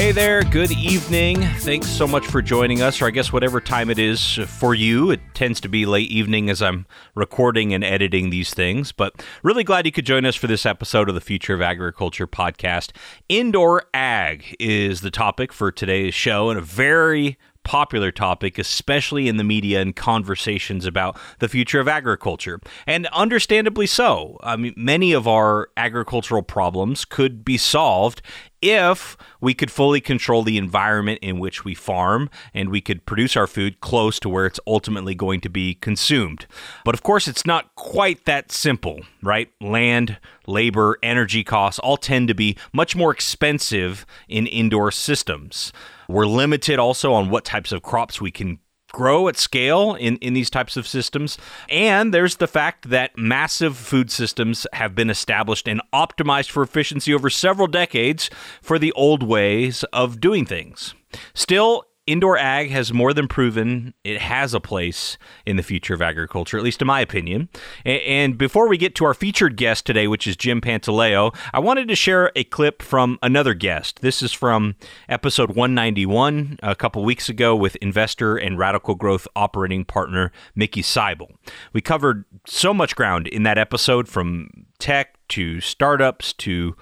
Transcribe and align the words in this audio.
Hey 0.00 0.12
there, 0.12 0.42
good 0.42 0.70
evening. 0.70 1.42
Thanks 1.58 1.86
so 1.86 2.06
much 2.06 2.26
for 2.26 2.40
joining 2.40 2.80
us, 2.80 3.02
or 3.02 3.06
I 3.06 3.10
guess 3.10 3.34
whatever 3.34 3.60
time 3.60 3.90
it 3.90 3.98
is 3.98 4.36
for 4.48 4.74
you. 4.74 5.10
It 5.10 5.20
tends 5.34 5.60
to 5.60 5.68
be 5.68 5.84
late 5.84 6.10
evening 6.10 6.48
as 6.48 6.62
I'm 6.62 6.86
recording 7.14 7.74
and 7.74 7.84
editing 7.84 8.30
these 8.30 8.54
things, 8.54 8.92
but 8.92 9.22
really 9.42 9.62
glad 9.62 9.84
you 9.84 9.92
could 9.92 10.06
join 10.06 10.24
us 10.24 10.36
for 10.36 10.46
this 10.46 10.64
episode 10.64 11.10
of 11.10 11.14
the 11.14 11.20
Future 11.20 11.52
of 11.52 11.60
Agriculture 11.60 12.26
podcast. 12.26 12.92
Indoor 13.28 13.84
ag 13.92 14.56
is 14.58 15.02
the 15.02 15.10
topic 15.10 15.52
for 15.52 15.70
today's 15.70 16.14
show, 16.14 16.48
and 16.48 16.58
a 16.58 16.62
very 16.62 17.36
popular 17.62 18.10
topic, 18.10 18.58
especially 18.58 19.28
in 19.28 19.36
the 19.36 19.44
media 19.44 19.82
and 19.82 19.94
conversations 19.94 20.86
about 20.86 21.18
the 21.40 21.48
future 21.48 21.78
of 21.78 21.86
agriculture. 21.86 22.58
And 22.86 23.06
understandably 23.08 23.86
so. 23.86 24.38
I 24.42 24.56
mean, 24.56 24.72
many 24.78 25.12
of 25.12 25.28
our 25.28 25.68
agricultural 25.76 26.42
problems 26.42 27.04
could 27.04 27.44
be 27.44 27.58
solved 27.58 28.22
if 28.62 29.16
we 29.40 29.54
could 29.54 29.70
fully 29.70 30.00
control 30.00 30.42
the 30.42 30.58
environment 30.58 31.18
in 31.22 31.38
which 31.38 31.64
we 31.64 31.74
farm 31.74 32.30
and 32.52 32.70
we 32.70 32.80
could 32.80 33.06
produce 33.06 33.36
our 33.36 33.46
food 33.46 33.80
close 33.80 34.20
to 34.20 34.28
where 34.28 34.46
it's 34.46 34.60
ultimately 34.66 35.14
going 35.14 35.40
to 35.40 35.48
be 35.48 35.74
consumed. 35.74 36.46
But 36.84 36.94
of 36.94 37.02
course, 37.02 37.28
it's 37.28 37.46
not 37.46 37.74
quite 37.74 38.24
that 38.24 38.52
simple, 38.52 39.00
right? 39.22 39.50
Land, 39.60 40.18
labor, 40.46 40.98
energy 41.02 41.44
costs 41.44 41.78
all 41.78 41.96
tend 41.96 42.28
to 42.28 42.34
be 42.34 42.56
much 42.72 42.94
more 42.94 43.12
expensive 43.12 44.04
in 44.28 44.46
indoor 44.46 44.90
systems. 44.90 45.72
We're 46.08 46.26
limited 46.26 46.78
also 46.78 47.12
on 47.12 47.30
what 47.30 47.44
types 47.44 47.72
of 47.72 47.82
crops 47.82 48.20
we 48.20 48.30
can 48.30 48.58
grow 48.92 49.28
at 49.28 49.36
scale 49.36 49.94
in, 49.94 50.16
in 50.16 50.34
these 50.34 50.50
types 50.50 50.76
of 50.76 50.86
systems. 50.86 51.38
And 51.68 52.12
there's 52.12 52.36
the 52.36 52.46
fact 52.46 52.90
that 52.90 53.16
massive 53.16 53.76
food 53.76 54.10
systems 54.10 54.66
have 54.72 54.94
been 54.94 55.10
established 55.10 55.68
and 55.68 55.80
optimized 55.92 56.50
for 56.50 56.62
efficiency 56.62 57.14
over 57.14 57.30
several 57.30 57.66
decades 57.66 58.30
for 58.62 58.78
the 58.78 58.92
old 58.92 59.22
ways 59.22 59.84
of 59.92 60.20
doing 60.20 60.46
things. 60.46 60.94
Still, 61.34 61.84
indoor 62.10 62.36
ag 62.36 62.70
has 62.70 62.92
more 62.92 63.12
than 63.14 63.28
proven 63.28 63.94
it 64.04 64.20
has 64.20 64.52
a 64.54 64.60
place 64.60 65.16
in 65.46 65.56
the 65.56 65.62
future 65.62 65.94
of 65.94 66.02
agriculture, 66.02 66.58
at 66.58 66.64
least 66.64 66.80
in 66.80 66.86
my 66.86 67.00
opinion. 67.00 67.48
And 67.84 68.36
before 68.36 68.68
we 68.68 68.76
get 68.76 68.94
to 68.96 69.04
our 69.04 69.14
featured 69.14 69.56
guest 69.56 69.86
today, 69.86 70.08
which 70.08 70.26
is 70.26 70.36
Jim 70.36 70.60
Pantaleo, 70.60 71.34
I 71.52 71.60
wanted 71.60 71.88
to 71.88 71.94
share 71.94 72.32
a 72.34 72.44
clip 72.44 72.82
from 72.82 73.18
another 73.22 73.54
guest. 73.54 74.00
This 74.00 74.22
is 74.22 74.32
from 74.32 74.74
episode 75.08 75.50
191 75.50 76.58
a 76.62 76.74
couple 76.74 77.04
weeks 77.04 77.28
ago 77.28 77.54
with 77.54 77.76
investor 77.76 78.36
and 78.36 78.58
Radicle 78.58 78.98
Growth 78.98 79.28
operating 79.36 79.84
partner 79.84 80.32
Mickey 80.54 80.82
Seibel. 80.82 81.30
We 81.72 81.80
covered 81.80 82.24
so 82.46 82.74
much 82.74 82.96
ground 82.96 83.28
in 83.28 83.44
that 83.44 83.58
episode 83.58 84.08
from 84.08 84.48
tech 84.78 85.16
to 85.28 85.60
startups 85.60 86.32
to 86.32 86.74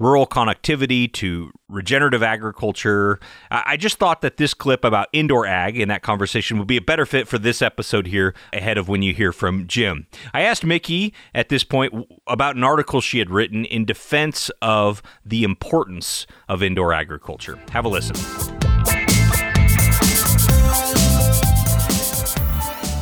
rural 0.00 0.26
connectivity 0.26 1.12
to 1.12 1.52
regenerative 1.68 2.22
agriculture. 2.22 3.20
I 3.50 3.76
just 3.76 3.98
thought 3.98 4.22
that 4.22 4.38
this 4.38 4.54
clip 4.54 4.84
about 4.84 5.06
indoor 5.12 5.46
ag 5.46 5.78
in 5.78 5.88
that 5.88 6.02
conversation 6.02 6.58
would 6.58 6.66
be 6.66 6.78
a 6.78 6.82
better 6.82 7.06
fit 7.06 7.28
for 7.28 7.38
this 7.38 7.62
episode 7.62 8.08
here 8.08 8.34
ahead 8.52 8.78
of 8.78 8.88
when 8.88 9.02
you 9.02 9.14
hear 9.14 9.32
from 9.32 9.68
Jim. 9.68 10.08
I 10.34 10.40
asked 10.40 10.64
Mickey 10.64 11.14
at 11.32 11.48
this 11.48 11.62
point 11.62 11.94
about 12.26 12.56
an 12.56 12.64
article 12.64 13.00
she 13.00 13.20
had 13.20 13.30
written 13.30 13.64
in 13.64 13.84
defense 13.84 14.50
of 14.60 15.02
the 15.24 15.44
importance 15.44 16.26
of 16.48 16.62
indoor 16.62 16.92
agriculture. 16.92 17.58
Have 17.70 17.84
a 17.84 17.88
listen. 17.88 18.49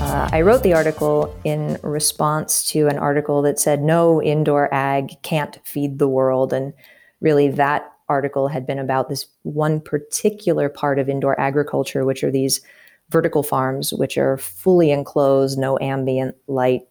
Uh, 0.08 0.26
I 0.32 0.40
wrote 0.40 0.62
the 0.62 0.72
article 0.72 1.36
in 1.44 1.78
response 1.82 2.64
to 2.70 2.86
an 2.86 2.96
article 2.96 3.42
that 3.42 3.60
said 3.60 3.82
no 3.82 4.22
indoor 4.22 4.72
ag 4.72 5.20
can't 5.20 5.60
feed 5.64 5.98
the 5.98 6.08
world. 6.08 6.54
And 6.54 6.72
really, 7.20 7.48
that 7.50 7.92
article 8.08 8.48
had 8.48 8.66
been 8.66 8.78
about 8.78 9.10
this 9.10 9.26
one 9.42 9.82
particular 9.82 10.70
part 10.70 10.98
of 10.98 11.10
indoor 11.10 11.38
agriculture, 11.38 12.06
which 12.06 12.24
are 12.24 12.30
these 12.30 12.62
vertical 13.10 13.42
farms, 13.42 13.92
which 13.92 14.16
are 14.16 14.38
fully 14.38 14.90
enclosed, 14.90 15.58
no 15.58 15.78
ambient 15.78 16.34
light. 16.46 16.88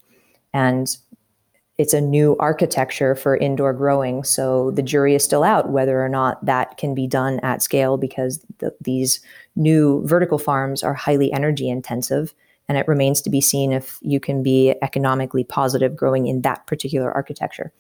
And 0.54 0.96
it's 1.80 1.96
a 1.96 2.02
new 2.02 2.36
architecture 2.40 3.16
for 3.16 3.36
indoor 3.36 3.74
growing. 3.74 4.24
So 4.26 4.70
the 4.70 4.84
jury 4.84 5.16
is 5.16 5.24
still 5.24 5.44
out 5.44 5.72
whether 5.72 6.06
or 6.06 6.10
not 6.10 6.46
that 6.46 6.78
can 6.78 6.94
be 6.94 7.08
done 7.08 7.40
at 7.40 7.64
scale 7.64 7.98
because 7.98 8.46
the, 8.60 8.76
these 8.80 9.22
new 9.56 10.06
vertical 10.06 10.38
farms 10.38 10.84
are 10.84 10.94
highly 10.94 11.34
energy 11.34 11.68
intensive 11.68 12.36
and 12.68 12.78
it 12.78 12.88
remains 12.88 13.22
to 13.22 13.30
be 13.30 13.42
seen 13.42 13.72
if 13.72 13.98
you 14.02 14.20
can 14.20 14.44
be 14.44 14.76
economically 14.82 15.44
positive 15.44 15.96
growing 15.96 16.28
in 16.28 16.42
that 16.42 16.66
particular 16.68 17.12
architecture. 17.12 17.72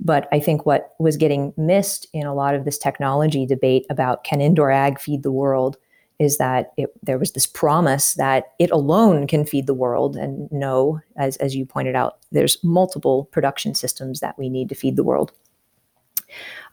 But 0.00 0.28
I 0.32 0.38
think 0.38 0.64
what 0.64 0.94
was 0.98 1.16
getting 1.16 1.52
missed 1.56 2.06
in 2.12 2.26
a 2.26 2.34
lot 2.34 2.54
of 2.54 2.64
this 2.64 2.78
technology 2.78 3.46
debate 3.46 3.86
about 3.90 4.24
can 4.24 4.40
indoor 4.40 4.70
ag 4.70 5.00
feed 5.00 5.22
the 5.22 5.32
world 5.32 5.76
is 6.18 6.38
that 6.38 6.72
it, 6.76 6.90
there 7.02 7.18
was 7.18 7.32
this 7.32 7.46
promise 7.46 8.14
that 8.14 8.52
it 8.58 8.70
alone 8.70 9.26
can 9.26 9.44
feed 9.44 9.66
the 9.66 9.74
world. 9.74 10.16
And 10.16 10.50
no, 10.50 11.00
as, 11.16 11.36
as 11.36 11.54
you 11.54 11.64
pointed 11.64 11.94
out, 11.94 12.18
there's 12.32 12.62
multiple 12.64 13.26
production 13.26 13.74
systems 13.74 14.20
that 14.20 14.38
we 14.38 14.48
need 14.48 14.68
to 14.68 14.74
feed 14.74 14.96
the 14.96 15.04
world. 15.04 15.32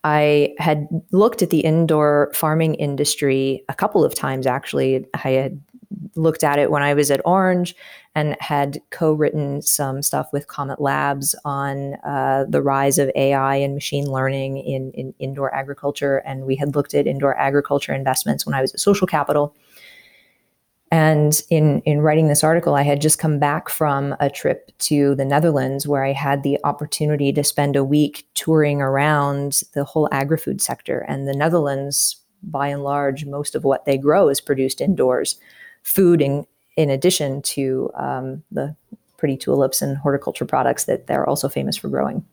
I 0.04 0.54
had 0.58 0.88
looked 1.12 1.42
at 1.42 1.50
the 1.50 1.62
indoor 1.62 2.32
farming 2.34 2.76
industry 2.76 3.64
a 3.70 3.74
couple 3.74 4.04
of 4.04 4.14
times 4.14 4.46
actually. 4.46 5.06
I 5.14 5.30
had 5.30 5.62
looked 6.16 6.44
at 6.44 6.60
it 6.60 6.72
when 6.72 6.84
I 6.84 6.94
was 6.94 7.12
at 7.12 7.22
Orange 7.26 7.76
and 8.16 8.38
had 8.40 8.82
co 8.92 9.14
written 9.14 9.62
some 9.62 10.02
stuff 10.02 10.32
with 10.32 10.48
Comet 10.48 10.80
Labs 10.80 11.36
on 11.44 11.96
uh, 12.06 12.46
the 12.48 12.62
rise 12.62 12.98
of 12.98 13.12
AI 13.16 13.58
and 13.58 13.74
machine 13.74 14.06
learning 14.06 14.58
in, 14.58 14.92
in 14.92 15.14
indoor 15.20 15.54
agriculture. 15.54 16.18
And 16.20 16.46
we 16.46 16.56
had 16.56 16.76
looked 16.76 16.94
at 16.94 17.08
indoor 17.08 17.38
agriculture 17.38 17.94
investments 17.94 18.46
when 18.46 18.56
I 18.56 18.62
was 18.62 18.74
at 18.74 18.80
Social 18.80 19.06
Capital. 19.06 19.56
And 20.92 21.42
in, 21.50 21.82
in 21.82 22.02
writing 22.02 22.28
this 22.28 22.44
article, 22.44 22.76
I 22.76 22.84
had 22.84 23.02
just 23.02 23.20
come 23.20 23.38
back 23.38 23.70
from 23.70 24.16
a 24.20 24.30
trip 24.30 24.72
to 24.80 25.16
the 25.16 25.26
Netherlands 25.26 25.88
where 25.88 26.06
I 26.06 26.14
had 26.14 26.44
the 26.44 26.58
opportunity 26.64 27.34
to 27.34 27.44
spend 27.44 27.76
a 27.76 27.84
week 27.84 28.28
touring 28.34 28.82
around 28.82 29.64
the 29.74 29.84
whole 29.84 30.08
agri 30.12 30.38
food 30.38 30.62
sector. 30.62 31.00
And 31.10 31.28
the 31.28 31.34
Netherlands, 31.34 32.18
by 32.44 32.68
and 32.68 32.84
large, 32.84 33.26
most 33.26 33.56
of 33.56 33.64
what 33.64 33.86
they 33.86 33.98
grow 33.98 34.30
is 34.30 34.40
produced 34.40 34.80
indoors 34.80 35.38
food 35.86 36.22
in, 36.22 36.46
in 36.76 36.90
addition 36.90 37.42
to 37.44 37.90
um, 37.96 38.44
the 38.52 38.76
pretty 39.18 39.38
tulips 39.38 39.82
and 39.82 39.98
horticulture 39.98 40.46
products 40.46 40.86
that 40.86 41.08
they're 41.08 41.28
also 41.28 41.48
famous 41.48 41.78
for 41.78 41.88
growing. 41.88 42.26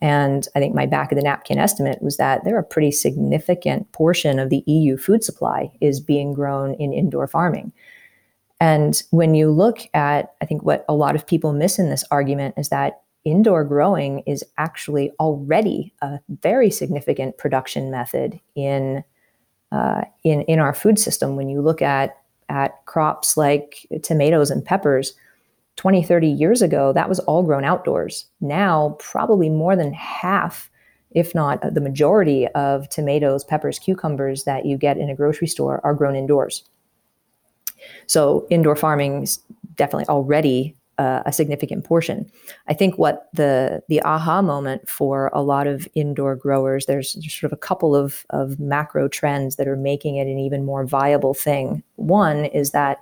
And 0.00 0.46
I 0.54 0.58
think 0.58 0.74
my 0.74 0.86
back 0.86 1.12
of 1.12 1.16
the 1.16 1.22
napkin 1.22 1.58
estimate 1.58 2.02
was 2.02 2.16
that 2.16 2.44
there 2.44 2.56
are 2.56 2.60
a 2.60 2.64
pretty 2.64 2.90
significant 2.90 3.90
portion 3.92 4.38
of 4.38 4.48
the 4.48 4.62
EU 4.66 4.96
food 4.96 5.22
supply 5.22 5.70
is 5.80 6.00
being 6.00 6.32
grown 6.32 6.74
in 6.74 6.92
indoor 6.92 7.26
farming. 7.26 7.72
And 8.60 9.00
when 9.10 9.34
you 9.34 9.50
look 9.50 9.80
at, 9.94 10.34
I 10.40 10.46
think 10.46 10.62
what 10.62 10.84
a 10.88 10.94
lot 10.94 11.14
of 11.14 11.26
people 11.26 11.52
miss 11.52 11.78
in 11.78 11.90
this 11.90 12.04
argument 12.10 12.54
is 12.56 12.68
that 12.70 13.02
indoor 13.24 13.64
growing 13.64 14.20
is 14.20 14.44
actually 14.56 15.10
already 15.20 15.92
a 16.00 16.18
very 16.40 16.70
significant 16.70 17.36
production 17.38 17.90
method 17.90 18.40
in 18.54 19.04
uh, 19.70 20.02
in 20.24 20.42
in 20.42 20.58
our 20.58 20.72
food 20.72 20.98
system. 20.98 21.36
When 21.36 21.48
you 21.48 21.60
look 21.60 21.82
at 21.82 22.16
at 22.48 22.84
crops 22.86 23.36
like 23.36 23.86
tomatoes 24.02 24.50
and 24.50 24.64
peppers 24.64 25.14
20, 25.76 26.02
30 26.02 26.26
years 26.26 26.60
ago, 26.60 26.92
that 26.92 27.08
was 27.08 27.20
all 27.20 27.44
grown 27.44 27.64
outdoors. 27.64 28.26
Now, 28.40 28.96
probably 28.98 29.48
more 29.48 29.76
than 29.76 29.92
half, 29.92 30.68
if 31.12 31.34
not 31.36 31.60
the 31.72 31.80
majority, 31.80 32.48
of 32.48 32.88
tomatoes, 32.88 33.44
peppers, 33.44 33.78
cucumbers 33.78 34.42
that 34.44 34.66
you 34.66 34.76
get 34.76 34.98
in 34.98 35.08
a 35.08 35.14
grocery 35.14 35.46
store 35.46 35.80
are 35.84 35.94
grown 35.94 36.16
indoors. 36.16 36.64
So, 38.06 38.44
indoor 38.50 38.74
farming 38.74 39.22
is 39.22 39.38
definitely 39.76 40.08
already 40.08 40.74
uh, 40.98 41.22
a 41.26 41.32
significant 41.32 41.84
portion. 41.84 42.30
I 42.66 42.74
think 42.74 42.98
what 42.98 43.28
the 43.32 43.82
the 43.88 44.02
aha 44.02 44.42
moment 44.42 44.88
for 44.88 45.30
a 45.32 45.42
lot 45.42 45.66
of 45.66 45.88
indoor 45.94 46.34
growers, 46.34 46.86
there's, 46.86 47.12
sort 47.32 47.52
of 47.52 47.56
a 47.56 47.60
couple 47.60 47.94
of, 47.94 48.26
of 48.30 48.58
macro 48.58 49.08
trends 49.08 49.56
that 49.56 49.68
are 49.68 49.76
making 49.76 50.16
it 50.16 50.26
an 50.26 50.38
even 50.38 50.64
more 50.64 50.84
viable 50.84 51.34
thing. 51.34 51.82
One 51.96 52.46
is 52.46 52.72
that 52.72 52.98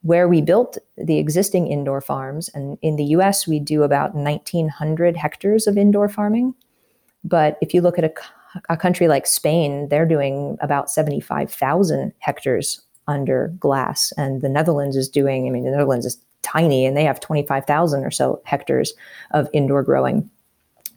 where 0.00 0.28
we 0.28 0.40
built 0.40 0.78
the 0.96 1.18
existing 1.18 1.68
indoor 1.68 2.00
farms, 2.00 2.48
and 2.54 2.78
in 2.82 2.96
the 2.96 3.04
US, 3.16 3.46
we 3.46 3.58
do 3.58 3.82
about 3.82 4.14
1,900 4.14 5.16
hectares 5.16 5.66
of 5.66 5.78
indoor 5.78 6.08
farming. 6.08 6.54
But 7.22 7.58
if 7.62 7.72
you 7.72 7.80
look 7.80 7.98
at 7.98 8.04
a, 8.04 8.12
a 8.68 8.76
country 8.76 9.08
like 9.08 9.26
Spain, 9.26 9.88
they're 9.88 10.06
doing 10.06 10.58
about 10.60 10.90
75,000 10.90 12.12
hectares 12.18 12.82
under 13.08 13.48
glass. 13.58 14.12
And 14.16 14.42
the 14.42 14.48
Netherlands 14.48 14.96
is 14.96 15.08
doing, 15.08 15.46
I 15.46 15.50
mean, 15.50 15.64
the 15.64 15.70
Netherlands 15.70 16.06
is 16.06 16.18
tiny, 16.44 16.86
and 16.86 16.96
they 16.96 17.04
have 17.04 17.18
25,000 17.18 18.04
or 18.04 18.10
so 18.10 18.40
hectares 18.44 18.92
of 19.32 19.48
indoor 19.52 19.82
growing. 19.82 20.30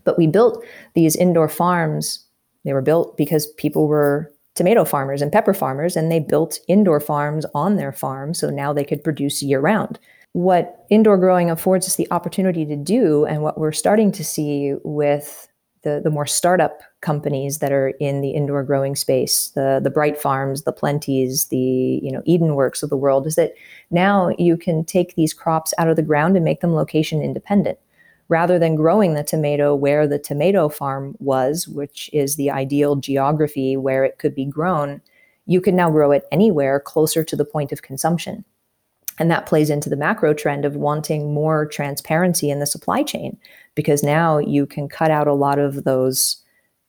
But 0.04 0.18
we 0.18 0.28
built 0.28 0.64
these 0.94 1.16
indoor 1.16 1.50
farms. 1.50 2.24
They 2.66 2.74
were 2.74 2.82
built 2.82 3.18
because 3.18 3.48
people 3.54 3.88
were 3.88 4.32
tomato 4.56 4.84
farmers 4.86 5.22
and 5.22 5.32
pepper 5.32 5.54
farmers, 5.54 5.96
and 5.96 6.12
they 6.12 6.20
built 6.20 6.60
indoor 6.68 7.00
farms 7.00 7.46
on 7.56 7.78
their 7.78 7.92
farm. 7.92 8.34
So 8.34 8.50
now 8.50 8.74
they 8.74 8.84
could 8.84 9.04
produce 9.04 9.42
year 9.42 9.60
round. 9.60 10.00
What 10.34 10.86
indoor 10.90 11.18
growing 11.18 11.50
affords 11.50 11.88
us 11.88 11.96
the 11.96 12.08
opportunity 12.12 12.66
to 12.66 12.76
do, 12.76 13.26
and 13.26 13.42
what 13.42 13.58
we're 13.58 13.72
starting 13.72 14.12
to 14.12 14.24
see 14.24 14.76
with 14.84 15.47
the, 15.84 16.02
the 16.04 16.10
more 16.10 16.26
startup 16.26 16.82
companies 17.02 17.60
that 17.60 17.72
are 17.72 17.90
in 18.00 18.22
the 18.22 18.32
indoor 18.32 18.64
growing 18.64 18.96
space, 18.96 19.50
the, 19.50 19.80
the 19.84 19.90
Bright 19.90 20.18
Farms, 20.20 20.64
the 20.64 20.74
Plenties, 20.74 21.50
the 21.50 22.00
you 22.04 22.12
know 22.12 22.22
Eden 22.26 22.56
Works 22.56 22.84
of 22.84 22.90
the 22.90 22.98
world, 22.98 23.28
is 23.28 23.36
that 23.36 23.54
now 23.92 24.32
you 24.38 24.58
can 24.58 24.84
take 24.84 25.16
these 25.16 25.34
crops 25.34 25.74
out 25.78 25.90
of 25.90 25.96
the 25.96 26.02
ground 26.02 26.36
and 26.36 26.46
make 26.46 26.62
them 26.62 26.74
location 26.74 27.22
independent 27.22 27.78
rather 28.30 28.60
than 28.60 28.76
growing 28.76 29.14
the 29.14 29.24
tomato 29.24 29.74
where 29.74 30.08
the 30.08 30.20
tomato 30.20 30.70
farm 30.70 31.16
was, 31.20 31.68
which 31.68 32.10
is 32.14 32.36
the 32.36 32.52
ideal 32.52 32.96
geography 32.96 33.78
where 33.78 34.04
it 34.04 34.18
could 34.20 34.36
be 34.36 34.46
grown, 34.46 35.02
you 35.46 35.62
can 35.62 35.76
now 35.76 35.90
grow 35.90 36.12
it 36.12 36.26
anywhere 36.32 36.80
closer 36.80 37.24
to 37.24 37.36
the 37.36 37.46
point 37.46 37.72
of 37.72 37.82
consumption. 37.82 38.44
And 39.20 39.32
that 39.32 39.48
plays 39.48 39.70
into 39.70 39.90
the 39.90 39.96
macro 39.96 40.34
trend 40.34 40.66
of 40.66 40.76
wanting 40.76 41.34
more 41.34 41.66
transparency 41.66 42.52
in 42.52 42.60
the 42.60 42.68
supply 42.68 43.02
chain 43.02 43.38
because 43.78 44.04
now 44.04 44.40
you 44.40 44.66
can 44.66 44.90
cut 44.90 45.10
out 45.10 45.28
a 45.28 45.34
lot 45.34 45.58
of 45.58 45.86
those 45.86 46.36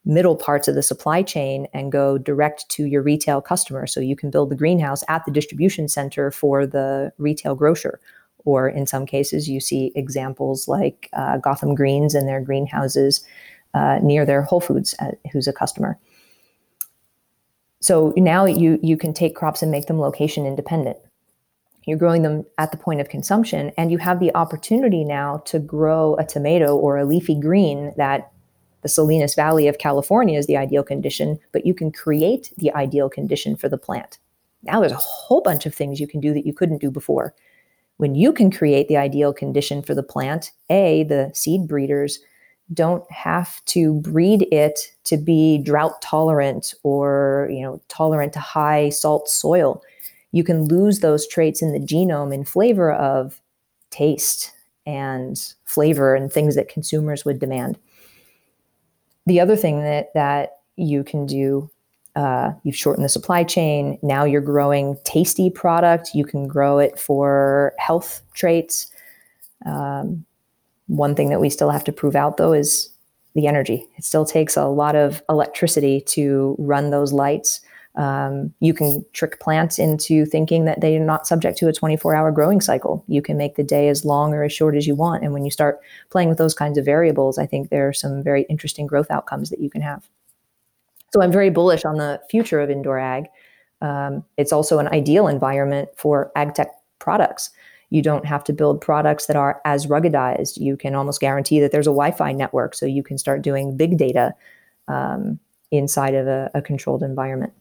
middle 0.05 0.35
parts 0.35 0.67
of 0.67 0.75
the 0.75 0.83
supply 0.83 1.23
chain 1.23 1.69
and 1.73 1.93
go 1.93 2.19
direct 2.19 2.69
to 2.71 2.87
your 2.87 3.03
retail 3.03 3.41
customer. 3.41 3.87
So 3.87 4.01
you 4.01 4.17
can 4.17 4.31
build 4.31 4.51
the 4.51 4.57
greenhouse 4.57 5.05
at 5.07 5.25
the 5.25 5.31
distribution 5.31 5.87
center 5.87 6.31
for 6.31 6.67
the 6.67 7.13
retail 7.19 7.55
grocer 7.55 8.01
or 8.49 8.67
in 8.67 8.87
some 8.87 9.05
cases, 9.05 9.47
you 9.47 9.61
see 9.61 9.93
examples 9.95 10.69
like 10.69 11.11
uh, 11.13 11.37
Gotham 11.37 11.75
Greens 11.75 12.15
and 12.15 12.27
their 12.27 12.41
greenhouses 12.41 13.23
uh, 13.75 13.99
near 14.03 14.25
their 14.25 14.41
Whole 14.41 14.61
Foods, 14.61 14.95
uh, 15.01 15.11
who's 15.33 15.47
a 15.47 15.53
customer. 15.53 15.99
So 17.81 18.15
now 18.17 18.47
you 18.47 18.79
you 18.83 18.97
can 18.97 19.13
take 19.13 19.37
crops 19.37 19.63
and 19.63 19.71
make 19.71 19.87
them 19.87 20.01
location 20.01 20.47
independent. 20.47 20.97
You're 21.89 21.99
growing 21.99 22.23
them 22.23 22.45
at 22.59 22.71
the 22.71 22.77
point 22.77 23.01
of 23.01 23.09
consumption, 23.09 23.73
and 23.77 23.91
you 23.91 23.99
have 23.99 24.21
the 24.21 24.35
opportunity 24.35 25.05
now 25.05 25.39
to 25.47 25.59
grow 25.59 26.15
a 26.17 26.25
tomato 26.25 26.77
or 26.77 26.99
a 26.99 27.05
leafy 27.05 27.39
green 27.39 27.93
that 27.97 28.31
the 28.83 28.89
Salinas 28.89 29.35
Valley 29.35 29.67
of 29.67 29.79
California 29.79 30.39
is 30.39 30.47
the 30.47 30.57
ideal 30.57 30.85
condition, 30.85 31.39
but 31.53 31.67
you 31.67 31.75
can 31.75 31.91
create 31.91 32.53
the 32.59 32.73
ideal 32.75 33.09
condition 33.09 33.57
for 33.57 33.69
the 33.69 33.79
plant. 33.79 34.19
Now 34.63 34.81
there's 34.81 34.93
a 34.93 34.97
whole 34.97 35.41
bunch 35.41 35.67
of 35.67 35.75
things 35.75 35.99
you 35.99 36.07
can 36.07 36.21
do 36.21 36.33
that 36.35 36.47
you 36.47 36.53
couldn't 36.53 36.81
do 36.81 36.91
before 36.91 37.35
when 37.99 38.15
you 38.15 38.33
can 38.33 38.51
create 38.51 38.89
the 38.89 38.97
ideal 38.97 39.33
condition 39.33 39.83
for 39.83 39.95
the 39.95 40.03
plant, 40.03 40.53
A, 40.71 41.05
the 41.05 41.31
seed 41.35 41.69
breeders 41.69 42.21
don't 42.73 43.09
have 43.11 43.65
to 43.67 43.95
breed 44.01 44.47
it 44.53 44.95
to 45.05 45.17
be 45.17 45.59
drought 45.59 46.01
tolerant 46.03 46.75
or 46.83 47.49
you 47.51 47.63
know 47.63 47.81
tolerant 47.89 48.33
to 48.35 48.41
high 48.41 48.89
salt 48.89 49.29
soil. 49.29 49.83
You 50.33 50.45
can 50.45 50.65
lose 50.65 51.01
those 51.01 51.27
traits 51.27 51.63
in 51.63 51.73
the 51.73 51.81
genome 51.81 52.35
in 52.35 52.45
flavor 52.45 52.93
of 52.93 53.41
taste 53.91 54.53
and 54.87 55.55
flavor 55.65 56.15
and 56.15 56.33
things 56.33 56.55
that 56.55 56.69
consumers 56.69 57.25
would 57.25 57.39
demand. 57.39 57.79
The 59.27 59.41
other 59.41 59.57
thing 59.57 59.83
that 59.83 60.13
that 60.15 60.59
you 60.77 61.05
can 61.05 61.27
do 61.27 61.71
uh, 62.19 62.53
you've 62.65 62.75
shortened 62.75 63.05
the 63.05 63.09
supply 63.09 63.45
chain. 63.45 63.97
Now 64.03 64.25
you're 64.25 64.41
growing 64.41 64.97
tasty 65.05 65.51
product. 65.51 66.11
You 66.15 66.25
can 66.25 66.49
grow 66.49 66.81
it 66.81 66.99
for 66.99 67.75
health 67.79 68.23
traits. 68.35 68.91
Um, 69.65 70.25
one 70.89 71.15
thing 71.15 71.29
that 71.29 71.41
we 71.41 71.49
still 71.49 71.71
have 71.71 71.85
to 71.85 71.93
prove 71.93 72.17
out 72.17 72.37
though 72.37 72.53
is 72.53 72.91
the 73.35 73.47
energy. 73.47 73.87
It 73.97 74.05
still 74.05 74.25
takes 74.25 74.57
a 74.57 74.65
lot 74.65 74.97
of 74.97 75.23
electricity 75.29 76.01
to 76.09 76.57
run 76.59 76.91
those 76.91 77.13
lights. 77.13 77.61
Um, 77.99 78.55
you 78.61 78.73
can 78.73 79.05
trick 79.13 79.41
plants 79.41 79.77
into 79.77 80.25
thinking 80.25 80.67
that 80.67 80.81
they 80.81 80.97
are 80.97 81.05
not 81.05 81.27
subject 81.27 81.59
to 81.59 81.69
a 81.69 81.73
24 81.73 82.15
hour 82.15 82.31
growing 82.31 82.61
cycle. 82.61 83.05
You 83.09 83.21
can 83.21 83.37
make 83.37 83.57
the 83.57 83.65
day 83.65 83.89
as 83.89 84.05
long 84.05 84.33
or 84.33 84.45
as 84.45 84.53
short 84.53 84.77
as 84.77 84.87
you 84.87 84.95
want. 84.95 85.25
And 85.25 85.33
when 85.33 85.45
you 85.45 85.51
start 85.51 85.81
playing 86.11 86.29
with 86.29 86.39
those 86.39 86.55
kinds 86.55 86.79
of 86.79 86.85
variables, 86.85 87.39
I 87.39 87.47
think 87.47 87.71
there 87.71 87.89
are 87.89 87.93
some 87.93 88.23
very 88.23 88.43
interesting 88.43 88.87
growth 88.87 89.11
outcomes 89.11 89.51
that 89.51 89.61
you 89.61 89.69
can 89.69 89.83
have. 89.83 90.09
So 91.13 91.21
I'm 91.21 91.33
very 91.33 91.51
bullish 91.51 91.85
on 91.85 91.97
the 91.97 92.21
future 92.31 92.61
of 92.61 92.71
indoor 92.71 93.01
ag. 93.01 93.27
Um, 93.83 94.25
it's 94.37 94.53
also 94.53 94.79
an 94.79 94.89
ideal 94.89 95.27
environment 95.27 95.89
for 95.97 96.31
ag 96.37 96.55
tech 96.55 96.71
products. 97.01 97.51
You 97.91 98.03
don't 98.03 98.27
have 98.27 98.45
to 98.45 98.53
build 98.53 98.81
products 98.81 99.27
that 99.27 99.37
are 99.37 99.61
as 99.65 99.87
ruggedized. 99.87 100.59
You 100.59 100.77
can 100.77 100.95
almost 100.95 101.21
guarantee 101.21 101.59
that 101.61 101.73
there's 101.73 101.87
a 101.89 101.91
Wi 101.91 102.13
Fi 102.13 102.31
network 102.31 102.75
so 102.75 102.87
you 102.87 103.03
can 103.03 103.19
start 103.19 103.43
doing 103.43 103.77
big 103.77 103.99
data 103.99 104.35
um, 104.87 105.41
inside 105.73 106.15
of 106.15 106.29
a, 106.29 106.49
a 106.55 106.63
controlled 106.63 107.03
environment. 107.03 107.53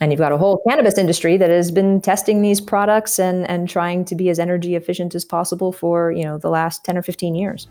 And 0.00 0.12
you've 0.12 0.18
got 0.18 0.32
a 0.32 0.36
whole 0.36 0.62
cannabis 0.68 0.98
industry 0.98 1.38
that 1.38 1.48
has 1.48 1.70
been 1.70 2.02
testing 2.02 2.42
these 2.42 2.60
products 2.60 3.18
and, 3.18 3.48
and 3.48 3.68
trying 3.68 4.04
to 4.06 4.14
be 4.14 4.28
as 4.28 4.38
energy 4.38 4.74
efficient 4.74 5.14
as 5.14 5.24
possible 5.24 5.72
for 5.72 6.12
you 6.12 6.24
know 6.24 6.36
the 6.38 6.50
last 6.50 6.84
10 6.84 6.98
or 6.98 7.02
15 7.02 7.34
years. 7.34 7.66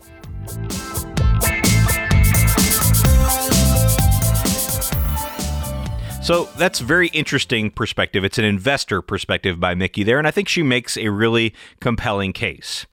So 6.26 6.48
that's 6.58 6.80
very 6.80 7.06
interesting 7.08 7.70
perspective. 7.70 8.24
It's 8.24 8.38
an 8.38 8.44
investor 8.44 9.00
perspective 9.00 9.60
by 9.60 9.76
Mickey 9.76 10.02
there, 10.02 10.18
and 10.18 10.26
I 10.26 10.32
think 10.32 10.48
she 10.48 10.64
makes 10.64 10.96
a 10.96 11.08
really 11.10 11.54
compelling 11.78 12.32
case. 12.32 12.86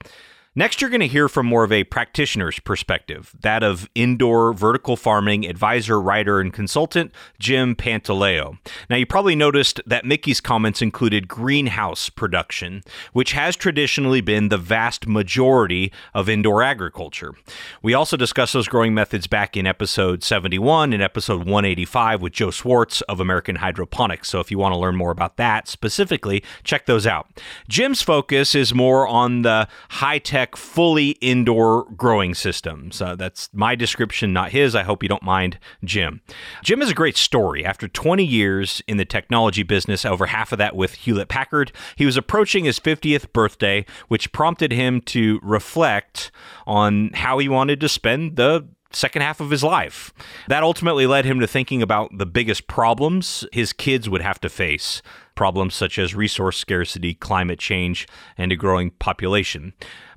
Next, 0.55 0.81
you're 0.81 0.91
going 0.91 0.99
to 0.99 1.07
hear 1.07 1.27
from 1.27 1.47
more 1.47 1.63
of 1.63 1.71
a 1.71 1.83
practitioner's 1.83 2.59
perspective, 2.59 3.33
that 3.41 3.63
of 3.63 3.89
indoor 3.95 4.53
vertical 4.53 4.95
farming 4.95 5.47
advisor, 5.47 5.99
writer, 5.99 6.39
and 6.39 6.53
consultant 6.53 7.11
Jim 7.39 7.75
Pantaleo. 7.75 8.59
Now, 8.87 8.97
you 8.97 9.07
probably 9.07 9.35
noticed 9.35 9.81
that 9.87 10.05
Mickey's 10.05 10.39
comments 10.39 10.79
included 10.79 11.27
greenhouse 11.27 12.09
production, 12.09 12.83
which 13.13 13.31
has 13.31 13.55
traditionally 13.55 14.21
been 14.21 14.49
the 14.49 14.59
vast 14.59 15.07
majority 15.07 15.91
of 16.13 16.29
indoor 16.29 16.61
agriculture. 16.61 17.33
We 17.81 17.95
also 17.95 18.15
discussed 18.15 18.53
those 18.53 18.67
growing 18.67 18.93
methods 18.93 19.25
back 19.25 19.57
in 19.57 19.65
episode 19.65 20.21
71 20.21 20.93
and 20.93 21.01
episode 21.01 21.47
185 21.47 22.21
with 22.21 22.33
Joe 22.33 22.51
Swartz 22.51 23.01
of 23.01 23.19
American 23.19 23.55
Hydroponics. 23.55 24.29
So, 24.29 24.39
if 24.39 24.51
you 24.51 24.59
want 24.59 24.73
to 24.73 24.79
learn 24.79 24.95
more 24.95 25.11
about 25.11 25.37
that 25.37 25.67
specifically, 25.67 26.43
check 26.63 26.85
those 26.85 27.07
out. 27.07 27.41
Jim's 27.67 28.03
focus 28.03 28.53
is 28.53 28.71
more 28.71 29.07
on 29.07 29.41
the 29.41 29.67
high 29.89 30.19
tech 30.19 30.42
fully 30.55 31.11
indoor 31.21 31.85
growing 31.95 32.35
systems. 32.35 33.01
Uh, 33.01 33.15
that's 33.15 33.49
my 33.53 33.75
description, 33.75 34.33
not 34.33 34.51
his. 34.51 34.75
I 34.75 34.83
hope 34.83 35.01
you 35.01 35.09
don't 35.09 35.23
mind, 35.23 35.57
Jim. 35.83 36.21
Jim 36.63 36.81
has 36.81 36.89
a 36.89 36.93
great 36.95 37.17
story. 37.17 37.65
After 37.65 37.87
20 37.87 38.23
years 38.23 38.81
in 38.87 38.97
the 38.97 39.05
technology 39.05 39.63
business, 39.63 40.05
over 40.05 40.27
half 40.27 40.51
of 40.51 40.57
that 40.57 40.75
with 40.75 40.93
Hewlett 40.93 41.29
Packard, 41.29 41.71
he 41.95 42.05
was 42.05 42.17
approaching 42.17 42.65
his 42.65 42.79
50th 42.79 43.31
birthday, 43.33 43.85
which 44.07 44.31
prompted 44.31 44.71
him 44.71 45.01
to 45.01 45.39
reflect 45.41 46.31
on 46.67 47.11
how 47.13 47.37
he 47.37 47.49
wanted 47.49 47.79
to 47.81 47.89
spend 47.89 48.35
the 48.35 48.67
second 48.95 49.21
half 49.21 49.39
of 49.39 49.49
his 49.49 49.63
life. 49.63 50.13
That 50.47 50.63
ultimately 50.63 51.07
led 51.07 51.25
him 51.25 51.39
to 51.39 51.47
thinking 51.47 51.81
about 51.81 52.17
the 52.17 52.25
biggest 52.25 52.67
problems 52.67 53.45
his 53.51 53.73
kids 53.73 54.09
would 54.09 54.21
have 54.21 54.39
to 54.41 54.49
face 54.49 55.01
problems 55.35 55.73
such 55.73 55.97
as 55.97 56.13
resource 56.13 56.57
scarcity, 56.57 57.13
climate 57.13 57.59
change, 57.59 58.07
and 58.37 58.51
a 58.51 58.55
growing 58.55 58.91
population 58.91 59.73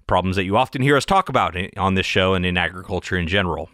problems 0.06 0.36
that 0.36 0.44
you 0.44 0.56
often 0.56 0.82
hear 0.82 0.96
us 0.96 1.04
talk 1.04 1.28
about 1.28 1.56
eh, 1.56 1.68
on 1.76 1.94
this 1.94 2.06
show 2.06 2.34
and 2.34 2.46
in 2.46 2.56
agriculture 2.56 3.16
in 3.16 3.26
general. 3.26 3.68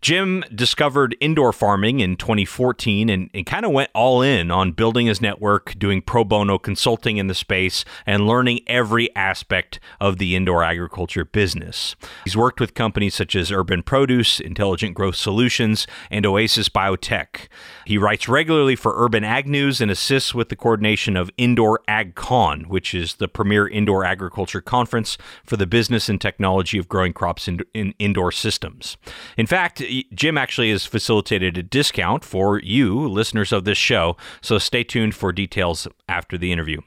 Jim 0.00 0.42
discovered 0.54 1.14
indoor 1.20 1.52
farming 1.52 2.00
in 2.00 2.16
2014 2.16 3.10
and, 3.10 3.28
and 3.34 3.44
kind 3.44 3.66
of 3.66 3.72
went 3.72 3.90
all 3.94 4.22
in 4.22 4.50
on 4.50 4.72
building 4.72 5.06
his 5.06 5.20
network, 5.20 5.78
doing 5.78 6.00
pro 6.00 6.24
bono 6.24 6.58
consulting 6.58 7.18
in 7.18 7.26
the 7.26 7.34
space, 7.34 7.84
and 8.06 8.26
learning 8.26 8.60
every 8.66 9.14
aspect 9.14 9.78
of 10.00 10.16
the 10.16 10.34
indoor 10.34 10.64
agriculture 10.64 11.24
business. 11.24 11.96
He's 12.24 12.36
worked 12.36 12.60
with 12.60 12.72
companies 12.72 13.14
such 13.14 13.36
as 13.36 13.52
Urban 13.52 13.82
Produce, 13.82 14.40
Intelligent 14.40 14.94
Growth 14.94 15.16
Solutions, 15.16 15.86
and 16.10 16.24
Oasis 16.24 16.70
Biotech. 16.70 17.48
He 17.84 17.98
writes 17.98 18.26
regularly 18.26 18.76
for 18.76 18.94
Urban 18.96 19.22
Ag 19.22 19.46
News 19.46 19.82
and 19.82 19.90
assists 19.90 20.34
with 20.34 20.48
the 20.48 20.56
coordination 20.56 21.16
of 21.16 21.30
Indoor 21.36 21.80
Ag 21.86 22.14
Con, 22.14 22.62
which 22.68 22.94
is 22.94 23.16
the 23.16 23.28
premier 23.28 23.68
indoor 23.68 24.04
agriculture 24.04 24.62
conference 24.62 25.18
for 25.44 25.58
the 25.58 25.66
business 25.66 26.08
and 26.08 26.20
technology 26.20 26.78
of 26.78 26.88
growing 26.88 27.12
crops 27.12 27.48
in, 27.48 27.60
in 27.74 27.92
indoor 27.98 28.32
systems. 28.32 28.96
In 29.36 29.46
fact, 29.46 29.82
Jim 30.14 30.38
actually 30.38 30.70
has 30.70 30.86
facilitated 30.86 31.58
a 31.58 31.62
discount 31.62 32.24
for 32.24 32.60
you, 32.60 33.08
listeners 33.08 33.52
of 33.52 33.64
this 33.64 33.78
show, 33.78 34.16
so 34.40 34.58
stay 34.58 34.84
tuned 34.84 35.14
for 35.14 35.32
details 35.32 35.88
after 36.08 36.38
the 36.38 36.52
interview. 36.52 36.80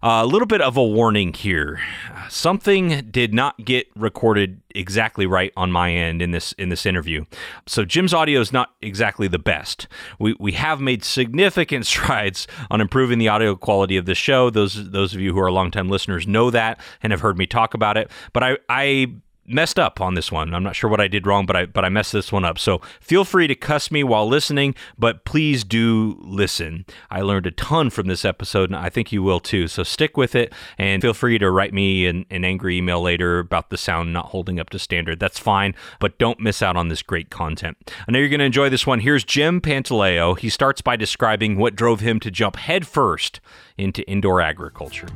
A 0.00 0.24
little 0.24 0.46
bit 0.46 0.60
of 0.60 0.76
a 0.76 0.84
warning 0.84 1.32
here. 1.32 1.80
Something 2.28 3.08
did 3.10 3.34
not 3.34 3.64
get 3.64 3.88
recorded 3.96 4.62
exactly 4.72 5.26
right 5.26 5.52
on 5.56 5.72
my 5.72 5.92
end 5.92 6.22
in 6.22 6.30
this 6.30 6.52
in 6.52 6.68
this 6.68 6.86
interview. 6.86 7.24
So 7.66 7.84
Jim's 7.84 8.14
audio 8.14 8.40
is 8.40 8.52
not 8.52 8.74
exactly 8.80 9.26
the 9.26 9.40
best. 9.40 9.88
We 10.20 10.36
we 10.38 10.52
have 10.52 10.80
made 10.80 11.02
significant 11.02 11.84
strides 11.86 12.46
on 12.70 12.80
improving 12.80 13.18
the 13.18 13.26
audio 13.26 13.56
quality 13.56 13.96
of 13.96 14.06
the 14.06 14.14
show. 14.14 14.50
Those 14.50 14.90
those 14.92 15.14
of 15.14 15.20
you 15.20 15.32
who 15.32 15.40
are 15.40 15.50
longtime 15.50 15.88
listeners 15.88 16.28
know 16.28 16.50
that 16.50 16.78
and 17.02 17.10
have 17.12 17.20
heard 17.20 17.36
me 17.36 17.46
talk 17.46 17.74
about 17.74 17.96
it. 17.96 18.08
But 18.32 18.44
I 18.44 18.58
I 18.68 19.14
messed 19.48 19.78
up 19.78 20.00
on 20.00 20.14
this 20.14 20.30
one. 20.30 20.54
I'm 20.54 20.62
not 20.62 20.76
sure 20.76 20.90
what 20.90 21.00
I 21.00 21.08
did 21.08 21.26
wrong, 21.26 21.46
but 21.46 21.56
I 21.56 21.66
but 21.66 21.84
I 21.84 21.88
messed 21.88 22.12
this 22.12 22.30
one 22.32 22.44
up. 22.44 22.58
So 22.58 22.80
feel 23.00 23.24
free 23.24 23.46
to 23.46 23.54
cuss 23.54 23.90
me 23.90 24.04
while 24.04 24.28
listening, 24.28 24.74
but 24.98 25.24
please 25.24 25.64
do 25.64 26.18
listen. 26.20 26.84
I 27.10 27.20
learned 27.20 27.46
a 27.46 27.50
ton 27.50 27.90
from 27.90 28.06
this 28.06 28.24
episode, 28.24 28.70
and 28.70 28.76
I 28.76 28.90
think 28.90 29.12
you 29.12 29.22
will 29.22 29.40
too. 29.40 29.68
So 29.68 29.82
stick 29.82 30.16
with 30.16 30.34
it, 30.34 30.52
and 30.76 31.02
feel 31.02 31.14
free 31.14 31.38
to 31.38 31.50
write 31.50 31.72
me 31.72 32.06
an, 32.06 32.26
an 32.30 32.44
angry 32.44 32.78
email 32.78 33.00
later 33.00 33.38
about 33.38 33.70
the 33.70 33.78
sound 33.78 34.12
not 34.12 34.26
holding 34.26 34.60
up 34.60 34.70
to 34.70 34.78
standard. 34.78 35.20
That's 35.20 35.38
fine, 35.38 35.74
but 36.00 36.18
don't 36.18 36.40
miss 36.40 36.62
out 36.62 36.76
on 36.76 36.88
this 36.88 37.02
great 37.02 37.30
content. 37.30 37.92
I 38.06 38.12
know 38.12 38.18
you're 38.18 38.28
going 38.28 38.40
to 38.40 38.44
enjoy 38.44 38.68
this 38.68 38.86
one. 38.86 39.00
Here's 39.00 39.24
Jim 39.24 39.60
Pantaleo. 39.60 40.38
He 40.38 40.48
starts 40.48 40.80
by 40.80 40.96
describing 40.96 41.58
what 41.58 41.76
drove 41.76 42.00
him 42.00 42.20
to 42.20 42.30
jump 42.30 42.56
headfirst 42.56 43.40
into 43.76 44.08
indoor 44.08 44.40
agriculture. 44.40 45.08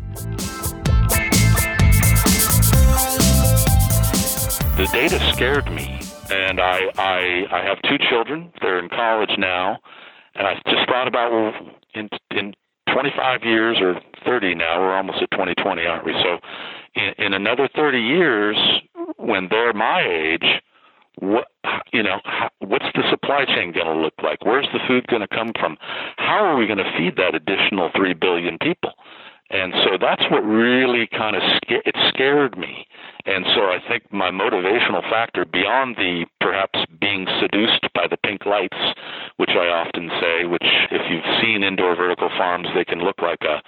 The 4.76 4.88
data 4.92 5.18
scared 5.32 5.70
me, 5.70 6.00
and 6.30 6.60
I, 6.60 6.80
I 6.96 7.44
I 7.50 7.64
have 7.64 7.80
two 7.82 7.98
children. 8.08 8.52
They're 8.60 8.78
in 8.78 8.88
college 8.88 9.32
now, 9.38 9.78
and 10.34 10.46
I 10.46 10.54
just 10.66 10.88
thought 10.88 11.08
about 11.08 11.32
well, 11.32 11.52
in 11.94 12.08
in 12.30 12.54
25 12.92 13.44
years 13.44 13.78
or 13.80 14.00
30 14.24 14.54
now, 14.54 14.80
we're 14.80 14.94
almost 14.94 15.22
at 15.22 15.30
2020, 15.30 15.86
aren't 15.86 16.04
we? 16.04 16.12
So, 16.22 16.38
in, 16.94 17.26
in 17.26 17.32
another 17.32 17.68
30 17.74 17.98
years, 17.98 18.56
when 19.16 19.48
they're 19.50 19.72
my 19.72 20.02
age, 20.02 20.62
what 21.16 21.48
you 21.92 22.02
know 22.02 22.20
what's 22.60 22.86
the 22.94 23.02
supply 23.10 23.44
chain 23.44 23.72
going 23.72 23.86
to 23.86 23.94
look 23.94 24.14
like 24.22 24.44
where's 24.44 24.68
the 24.72 24.80
food 24.88 25.06
going 25.08 25.20
to 25.20 25.28
come 25.28 25.52
from 25.60 25.76
how 26.16 26.44
are 26.44 26.56
we 26.56 26.66
going 26.66 26.78
to 26.78 26.92
feed 26.96 27.16
that 27.16 27.34
additional 27.34 27.90
3 27.94 28.14
billion 28.14 28.56
people 28.58 28.92
and 29.52 29.74
so 29.84 29.98
that's 30.00 30.22
what 30.30 30.40
really 30.40 31.06
kind 31.06 31.36
of 31.36 31.42
sca- 31.56 31.82
it 31.84 31.94
scared 32.08 32.56
me. 32.56 32.86
And 33.24 33.44
so 33.54 33.62
I 33.70 33.78
think 33.88 34.12
my 34.12 34.30
motivational 34.30 35.02
factor, 35.08 35.44
beyond 35.44 35.96
the 35.96 36.26
perhaps 36.40 36.78
being 37.00 37.26
seduced 37.40 37.86
by 37.94 38.06
the 38.10 38.16
pink 38.16 38.46
lights, 38.46 38.76
which 39.36 39.50
I 39.50 39.68
often 39.68 40.10
say, 40.20 40.44
which 40.44 40.66
if 40.90 41.02
you've 41.08 41.40
seen 41.40 41.62
indoor 41.62 41.94
vertical 41.94 42.30
farms, 42.36 42.68
they 42.74 42.84
can 42.84 43.00
look 43.00 43.22
like 43.22 43.42
a, 43.42 43.62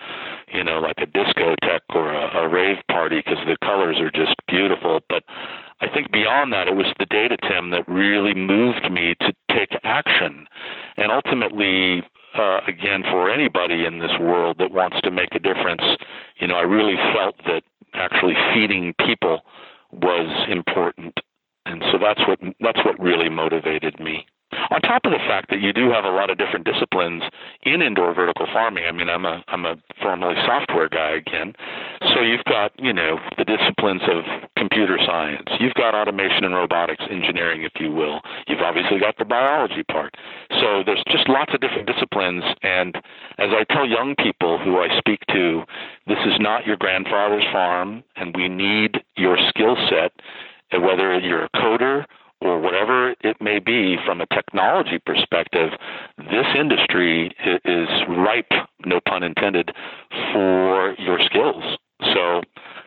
you 0.53 0.65
know, 0.65 0.81
like 0.81 0.99
a 0.99 1.07
discotheque 1.07 1.95
or 1.95 2.13
a, 2.13 2.45
a 2.45 2.49
rave 2.49 2.79
party 2.91 3.23
because 3.25 3.43
the 3.47 3.57
colors 3.65 3.99
are 4.01 4.11
just 4.11 4.35
beautiful. 4.49 5.01
But 5.09 5.23
I 5.81 5.89
think 5.89 6.11
beyond 6.11 6.53
that, 6.53 6.69
it 6.69 6.77
was 6.77 6.93
the 6.99 7.07
data, 7.07 7.37
Tim, 7.49 7.71
that 7.71 7.89
really 7.89 8.35
moved 8.35 8.91
me 8.91 9.15
to 9.21 9.33
take 9.51 9.79
action. 9.85 10.47
And 10.97 11.13
ultimately, 11.13 12.03
uh, 12.35 12.61
again, 12.67 13.03
for 13.03 13.31
anybody 13.31 13.85
in 13.85 13.99
this 13.99 14.13
world 14.21 14.57
that 14.59 14.73
wants 14.73 15.01
to 15.03 15.11
make 15.11 15.35
a 15.35 15.39
difference, 15.39 15.83
you 16.39 16.47
know, 16.47 16.57
I 16.57 16.63
really 16.63 16.97
felt 17.15 17.37
that 17.47 17.63
actually 17.95 18.35
feeding 18.53 18.95
people 19.05 19.43
was 19.93 20.47
important, 20.49 21.15
and 21.67 21.83
so 21.93 21.99
that's 21.99 22.21
what 22.29 22.39
that's 22.61 22.85
what 22.85 22.99
really 23.01 23.29
motivated 23.29 23.99
me. 24.01 24.27
On 24.71 24.81
top 24.81 25.05
of 25.05 25.13
the 25.13 25.19
fact 25.19 25.51
that 25.51 25.61
you 25.61 25.73
do 25.73 25.91
have 25.91 26.05
a 26.05 26.11
lot 26.11 26.31
of 26.31 26.39
different 26.39 26.65
disciplines 26.65 27.23
in 27.63 27.83
indoor 27.83 28.15
vertical 28.15 28.47
farming. 28.53 28.85
I 28.87 28.93
mean, 28.93 29.09
I'm 29.09 29.25
a 29.25 29.45
I'm 29.49 29.65
a 29.65 29.77
formerly 30.01 30.37
software 30.47 30.89
guy 30.89 31.17
again, 31.17 31.55
so 32.15 32.21
you've 32.21 32.45
got 32.45 32.73
you 32.79 32.93
know 32.93 33.19
the 33.37 33.45
disciplines 33.45 34.03
of 34.11 34.25
computer 34.57 34.99
science. 35.05 35.49
You've 35.61 35.75
got 35.75 35.95
automation 35.95 36.45
and 36.45 36.55
robotics 36.55 37.05
engineering, 37.11 37.63
if 37.63 37.73
you 37.81 37.93
will. 37.93 38.21
You've 38.47 38.61
obviously 38.61 38.99
got 38.99 39.17
the 39.19 39.25
biology 39.25 39.83
part. 39.85 40.15
So 40.61 40.83
there's 40.85 41.03
just 41.11 41.29
lots 41.29 41.53
of 41.55 41.61
different 41.61 41.87
disciplines. 41.87 42.45
And 42.63 42.97
as 43.39 43.51
I 43.51 43.65
tell 43.73 43.87
young 43.87 44.15
people 44.17 44.59
who 44.59 44.79
I 44.79 44.89
speak 44.99 45.21
to, 45.33 45.63
this 46.07 46.19
is 46.27 46.35
not 46.39 46.67
your 46.67 46.77
grandfather's 46.77 47.45
farm, 47.53 48.03
and 48.17 48.35
we 48.37 48.49
need 48.49 49.03
your 49.17 49.37
skill 49.49 49.77
set. 49.89 50.13
Whether 50.73 51.21
you're 51.21 51.45
a 51.45 51.51
coder 51.51 52.05
or 52.45 52.61
whatever 52.61 53.15
it 53.23 53.39
may 53.41 53.59
be 53.59 53.97
from 54.05 54.21
a 54.21 54.27
technology 54.27 54.99
perspective, 55.05 55.71
this 56.19 56.47
industry 56.59 57.35
is 57.65 57.89
ripe, 58.09 58.53
no 58.85 59.01
pun 59.09 59.23
intended, 59.23 59.71
for 60.33 60.95
your 60.99 61.19
skills. 61.25 61.65
So 62.13 62.43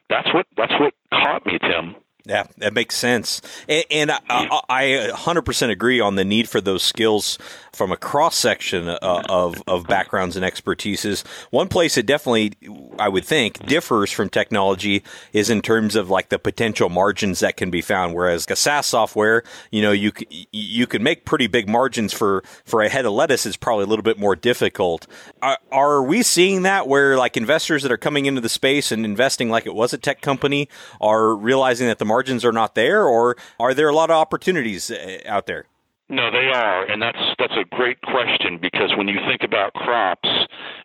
that's 0.09 0.31
what 0.33 0.45
that's 0.55 0.73
what 0.79 0.93
caught 1.11 1.45
me, 1.45 1.57
Tim. 1.59 1.95
Yeah, 2.27 2.45
that 2.57 2.73
makes 2.73 2.95
sense. 2.95 3.41
And, 3.69 3.85
and 3.89 4.11
I, 4.11 4.61
I, 4.67 4.83
100% 5.13 5.69
agree 5.69 6.01
on 6.01 6.15
the 6.15 6.25
need 6.25 6.49
for 6.49 6.59
those 6.59 6.83
skills 6.83 7.37
from 7.71 7.91
a 7.91 7.97
cross 7.97 8.35
section 8.35 8.89
uh, 8.89 8.97
of, 9.01 9.63
of 9.65 9.87
backgrounds 9.87 10.35
and 10.35 10.43
expertises. 10.43 11.25
One 11.51 11.69
place 11.69 11.97
it 11.97 12.05
definitely, 12.05 12.53
I 12.99 13.07
would 13.07 13.23
think, 13.23 13.65
differs 13.65 14.11
from 14.11 14.29
technology 14.29 15.03
is 15.31 15.49
in 15.49 15.61
terms 15.61 15.95
of 15.95 16.09
like 16.09 16.27
the 16.27 16.39
potential 16.39 16.89
margins 16.89 17.39
that 17.39 17.55
can 17.55 17.69
be 17.69 17.81
found. 17.81 18.13
Whereas 18.13 18.45
a 18.49 18.55
SaaS 18.57 18.87
software, 18.87 19.43
you 19.71 19.81
know, 19.81 19.91
you, 19.91 20.11
you 20.51 20.85
can 20.85 21.03
make 21.03 21.23
pretty 21.23 21.47
big 21.47 21.69
margins 21.69 22.11
for, 22.11 22.43
for 22.65 22.81
a 22.81 22.89
head 22.89 23.05
of 23.05 23.13
lettuce 23.13 23.45
is 23.45 23.55
probably 23.55 23.85
a 23.85 23.87
little 23.87 24.03
bit 24.03 24.19
more 24.19 24.35
difficult. 24.35 25.07
Are, 25.41 25.59
are 25.71 26.03
we 26.03 26.23
seeing 26.23 26.63
that 26.63 26.89
where 26.89 27.15
like 27.15 27.37
investors 27.37 27.83
that 27.83 27.91
are 27.91 27.97
coming 27.97 28.25
into 28.25 28.41
the 28.41 28.49
space 28.49 28.91
and 28.91 29.05
investing 29.05 29.49
like 29.49 29.65
it 29.65 29.75
was 29.75 29.93
a 29.93 29.97
tech 29.97 30.19
company 30.19 30.67
are 30.99 31.33
realizing 31.33 31.87
that 31.87 31.99
the 31.99 32.05
margins 32.17 32.43
are 32.43 32.51
not 32.51 32.73
there, 32.73 33.05
or 33.05 33.35
are 33.59 33.75
there 33.75 33.89
a 33.89 33.93
lot 33.93 34.09
of 34.09 34.15
opportunities 34.15 34.89
uh, 34.89 35.19
out 35.27 35.45
there? 35.45 35.65
No, 36.09 36.31
they 36.31 36.49
are, 36.51 36.83
and 36.85 36.99
that's 36.99 37.19
that's 37.37 37.53
a 37.53 37.65
great 37.75 38.01
question 38.01 38.57
because 38.59 38.89
when 38.97 39.07
you 39.07 39.19
think 39.27 39.43
about 39.43 39.73
crops 39.73 40.29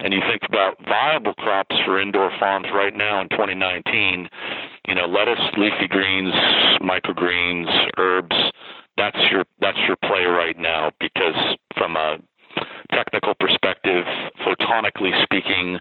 and 0.01 0.13
you 0.13 0.21
think 0.29 0.43
about 0.47 0.77
viable 0.85 1.33
crops 1.35 1.75
for 1.87 1.99
indoor 1.99 2.31
farms 2.39 2.67
right 2.75 2.95
now 2.95 3.23
in 3.23 3.31
2019, 3.31 4.29
you 4.89 4.95
know, 4.95 5.07
lettuce, 5.07 5.41
leafy 5.57 5.89
greens, 5.89 6.35
microgreens, 6.83 7.71
herbs, 7.97 8.37
that's 8.99 9.17
your 9.31 9.45
that's 9.61 9.79
your 9.87 9.97
play 10.05 10.25
right 10.25 10.59
now 10.59 10.91
because 11.01 11.57
from 11.79 11.97
a 11.97 12.19
technical 12.93 13.35
perspective, 13.41 14.05
photonically 14.45 15.13
speaking, 15.23 15.79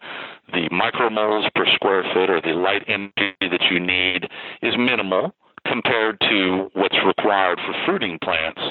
the 0.53 0.69
micromoles 0.69 1.49
per 1.55 1.65
square 1.75 2.03
foot 2.13 2.29
or 2.29 2.41
the 2.41 2.53
light 2.53 2.83
energy 2.87 3.35
that 3.41 3.63
you 3.69 3.79
need 3.79 4.29
is 4.61 4.77
minimal 4.77 5.33
compared 5.67 6.19
to 6.21 6.69
what's 6.73 6.97
required 7.05 7.59
for 7.65 7.73
fruiting 7.85 8.17
plants. 8.23 8.61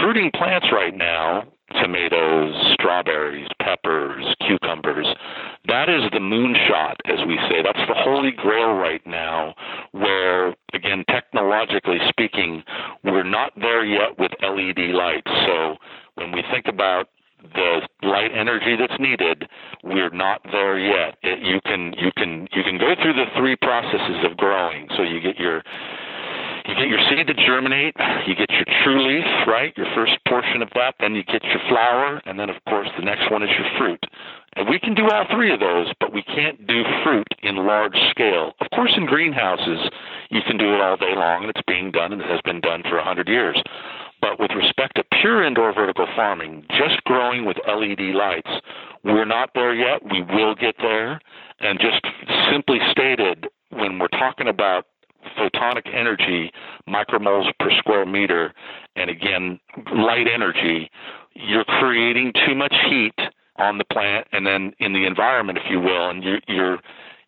Fruiting 0.00 0.30
plants 0.34 0.66
right 0.72 0.96
now, 0.96 1.44
tomatoes, 1.80 2.54
strawberries, 2.74 3.48
peppers, 3.60 4.24
cucumbers, 4.46 5.06
that 5.68 5.88
is 5.88 6.02
the 6.12 6.18
moonshot, 6.18 6.94
as 7.06 7.26
we 7.26 7.36
say. 7.48 7.62
That's 7.62 7.86
the 7.88 7.94
holy 7.94 8.30
grail 8.30 8.74
right 8.74 9.04
now, 9.06 9.54
where, 9.92 10.54
again, 10.72 11.04
technologically 11.10 11.98
speaking, 12.08 12.62
we're 13.04 13.24
not 13.24 13.52
there 13.56 13.84
yet 13.84 14.18
with 14.18 14.30
LED 14.42 14.94
lights. 14.94 15.30
So 15.46 15.76
when 16.14 16.32
we 16.32 16.42
think 16.52 16.66
about 16.68 17.08
the 17.54 17.88
light 18.02 18.30
energy 18.34 18.76
that's 18.78 18.98
needed, 19.00 19.48
we're 19.82 20.10
not 20.10 20.40
there 20.50 20.78
yet. 20.78 21.16
It, 21.22 21.40
you 21.40 21.60
can 21.64 21.92
you 21.98 22.10
can 22.16 22.48
you 22.52 22.62
can 22.62 22.78
go 22.78 22.94
through 23.00 23.14
the 23.14 23.26
three 23.36 23.56
processes 23.56 24.24
of 24.28 24.36
growing. 24.36 24.88
So 24.96 25.02
you 25.02 25.20
get 25.20 25.36
your 25.36 25.62
you 26.68 26.74
get 26.74 26.88
your 26.88 27.00
seed 27.10 27.26
to 27.26 27.34
germinate, 27.34 27.94
you 28.26 28.34
get 28.34 28.50
your 28.50 28.66
true 28.82 29.06
leaf, 29.06 29.24
right? 29.46 29.76
Your 29.76 29.86
first 29.94 30.12
portion 30.28 30.62
of 30.62 30.68
that, 30.74 30.94
then 31.00 31.14
you 31.14 31.22
get 31.24 31.42
your 31.44 31.60
flower, 31.68 32.20
and 32.26 32.38
then 32.38 32.50
of 32.50 32.56
course 32.68 32.88
the 32.98 33.04
next 33.04 33.30
one 33.30 33.42
is 33.42 33.50
your 33.50 33.68
fruit. 33.78 34.02
And 34.56 34.68
we 34.68 34.78
can 34.78 34.94
do 34.94 35.08
all 35.10 35.26
three 35.30 35.52
of 35.52 35.60
those, 35.60 35.92
but 36.00 36.14
we 36.14 36.22
can't 36.22 36.66
do 36.66 36.82
fruit 37.04 37.28
in 37.42 37.56
large 37.56 37.96
scale. 38.10 38.52
Of 38.60 38.70
course, 38.70 38.92
in 38.96 39.04
greenhouses, 39.04 39.90
you 40.30 40.40
can 40.46 40.56
do 40.56 40.74
it 40.74 40.80
all 40.80 40.96
day 40.96 41.14
long, 41.14 41.42
and 41.42 41.50
it's 41.50 41.66
being 41.66 41.90
done, 41.90 42.12
and 42.12 42.22
it 42.22 42.28
has 42.28 42.40
been 42.44 42.60
done 42.60 42.82
for 42.82 42.96
a 42.96 43.04
100 43.04 43.28
years. 43.28 43.62
But 44.22 44.40
with 44.40 44.50
respect 44.56 44.96
to 44.96 45.04
pure 45.20 45.44
indoor 45.44 45.74
vertical 45.74 46.06
farming, 46.16 46.64
just 46.70 47.04
growing 47.04 47.44
with 47.44 47.58
LED 47.68 48.14
lights, 48.14 48.50
we're 49.04 49.26
not 49.26 49.50
there 49.54 49.74
yet. 49.74 50.02
We 50.10 50.22
will 50.22 50.54
get 50.54 50.76
there. 50.78 51.20
And 51.60 51.78
just 51.78 52.00
simply 52.50 52.78
stated, 52.90 53.46
when 53.70 53.98
we're 53.98 54.08
talking 54.08 54.48
about 54.48 54.86
photonic 55.38 55.92
energy, 55.92 56.52
micromoles 56.88 57.50
per 57.58 57.70
square 57.78 58.06
meter, 58.06 58.52
and 58.96 59.10
again, 59.10 59.60
light 59.92 60.26
energy, 60.32 60.90
you're 61.34 61.64
creating 61.64 62.32
too 62.46 62.54
much 62.54 62.74
heat 62.88 63.14
on 63.56 63.78
the 63.78 63.84
plant 63.84 64.26
and 64.32 64.46
then 64.46 64.72
in 64.78 64.92
the 64.92 65.06
environment, 65.06 65.58
if 65.58 65.64
you 65.70 65.80
will, 65.80 66.10
and 66.10 66.22
you're, 66.22 66.40
you're 66.48 66.78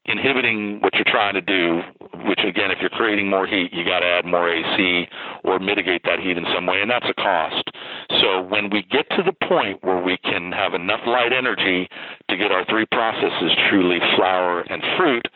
inhibiting 0.08 0.80
what 0.80 0.94
you're 0.94 1.04
trying 1.04 1.34
to 1.34 1.40
do, 1.40 1.80
which 2.26 2.40
again, 2.40 2.70
if 2.70 2.78
you're 2.80 2.90
creating 2.90 3.28
more 3.28 3.46
heat, 3.46 3.72
you 3.72 3.84
got 3.84 4.00
to 4.00 4.06
add 4.06 4.24
more 4.24 4.48
AC 4.48 5.06
or 5.44 5.58
mitigate 5.58 6.02
that 6.04 6.18
heat 6.18 6.36
in 6.36 6.44
some 6.54 6.66
way, 6.66 6.80
and 6.80 6.90
that's 6.90 7.06
a 7.08 7.14
cost. 7.14 7.70
So 8.20 8.42
when 8.42 8.70
we 8.70 8.82
get 8.82 9.08
to 9.10 9.22
the 9.22 9.34
point 9.46 9.84
where 9.84 10.02
we 10.02 10.16
can 10.18 10.50
have 10.52 10.74
enough 10.74 11.00
light 11.06 11.32
energy 11.32 11.88
to 12.30 12.36
get 12.36 12.50
our 12.50 12.64
three 12.66 12.86
processes 12.86 13.52
truly 13.68 13.98
flower 14.16 14.62
and 14.62 14.82
fruit, 14.96 15.26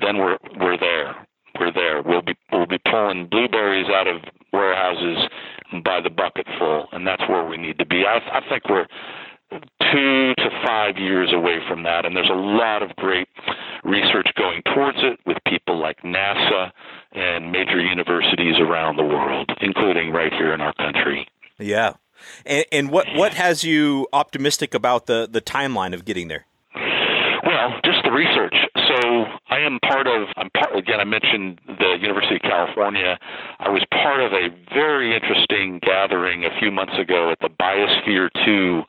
then 0.00 0.18
we're 0.18 0.38
we're 0.58 0.78
there. 0.78 1.26
We're 1.60 1.72
there. 1.72 2.02
We'll 2.02 2.22
be 2.22 2.34
we'll 2.50 2.66
be 2.66 2.78
pulling 2.90 3.28
blueberries 3.28 3.86
out 3.88 4.08
of 4.08 4.22
warehouses 4.52 5.28
by 5.84 6.00
the 6.00 6.10
bucket 6.10 6.46
full, 6.58 6.88
and 6.92 7.06
that's 7.06 7.22
where 7.28 7.44
we 7.44 7.56
need 7.58 7.78
to 7.78 7.86
be. 7.86 8.04
I, 8.06 8.16
I 8.16 8.40
think 8.48 8.68
we're 8.68 8.86
two 9.92 10.34
to 10.36 10.50
five 10.64 10.96
years 10.96 11.32
away 11.32 11.58
from 11.68 11.82
that, 11.82 12.04
and 12.06 12.16
there's 12.16 12.30
a 12.30 12.34
lot 12.34 12.82
of 12.82 12.94
great 12.96 13.28
research 13.84 14.28
going 14.36 14.62
towards 14.74 14.98
it 15.02 15.18
with 15.26 15.36
people 15.46 15.78
like 15.80 16.00
NASA 16.02 16.70
and 17.12 17.50
major 17.50 17.80
universities 17.80 18.54
around 18.60 18.96
the 18.96 19.04
world, 19.04 19.50
including 19.60 20.12
right 20.12 20.32
here 20.32 20.52
in 20.54 20.60
our 20.60 20.72
country. 20.74 21.26
Yeah. 21.58 21.94
And, 22.46 22.64
and 22.70 22.90
what, 22.90 23.06
what 23.14 23.34
has 23.34 23.64
you 23.64 24.06
optimistic 24.12 24.74
about 24.74 25.06
the, 25.06 25.28
the 25.30 25.40
timeline 25.40 25.94
of 25.94 26.04
getting 26.04 26.28
there? 26.28 26.46
Well, 26.74 27.80
just 27.84 28.04
the 28.04 28.12
research. 28.12 28.54
I 29.48 29.58
am 29.60 29.78
part 29.80 30.06
of. 30.06 30.28
I'm 30.36 30.50
part 30.50 30.76
again. 30.76 31.00
I 31.00 31.04
mentioned 31.04 31.60
the 31.66 31.96
University 32.00 32.36
of 32.36 32.42
California. 32.42 33.18
I 33.58 33.68
was 33.68 33.84
part 33.90 34.20
of 34.20 34.32
a 34.32 34.48
very 34.72 35.14
interesting 35.14 35.80
gathering 35.82 36.44
a 36.44 36.50
few 36.58 36.70
months 36.70 36.98
ago 36.98 37.30
at 37.30 37.38
the 37.40 37.48
Biosphere 37.48 38.28
Two 38.44 38.82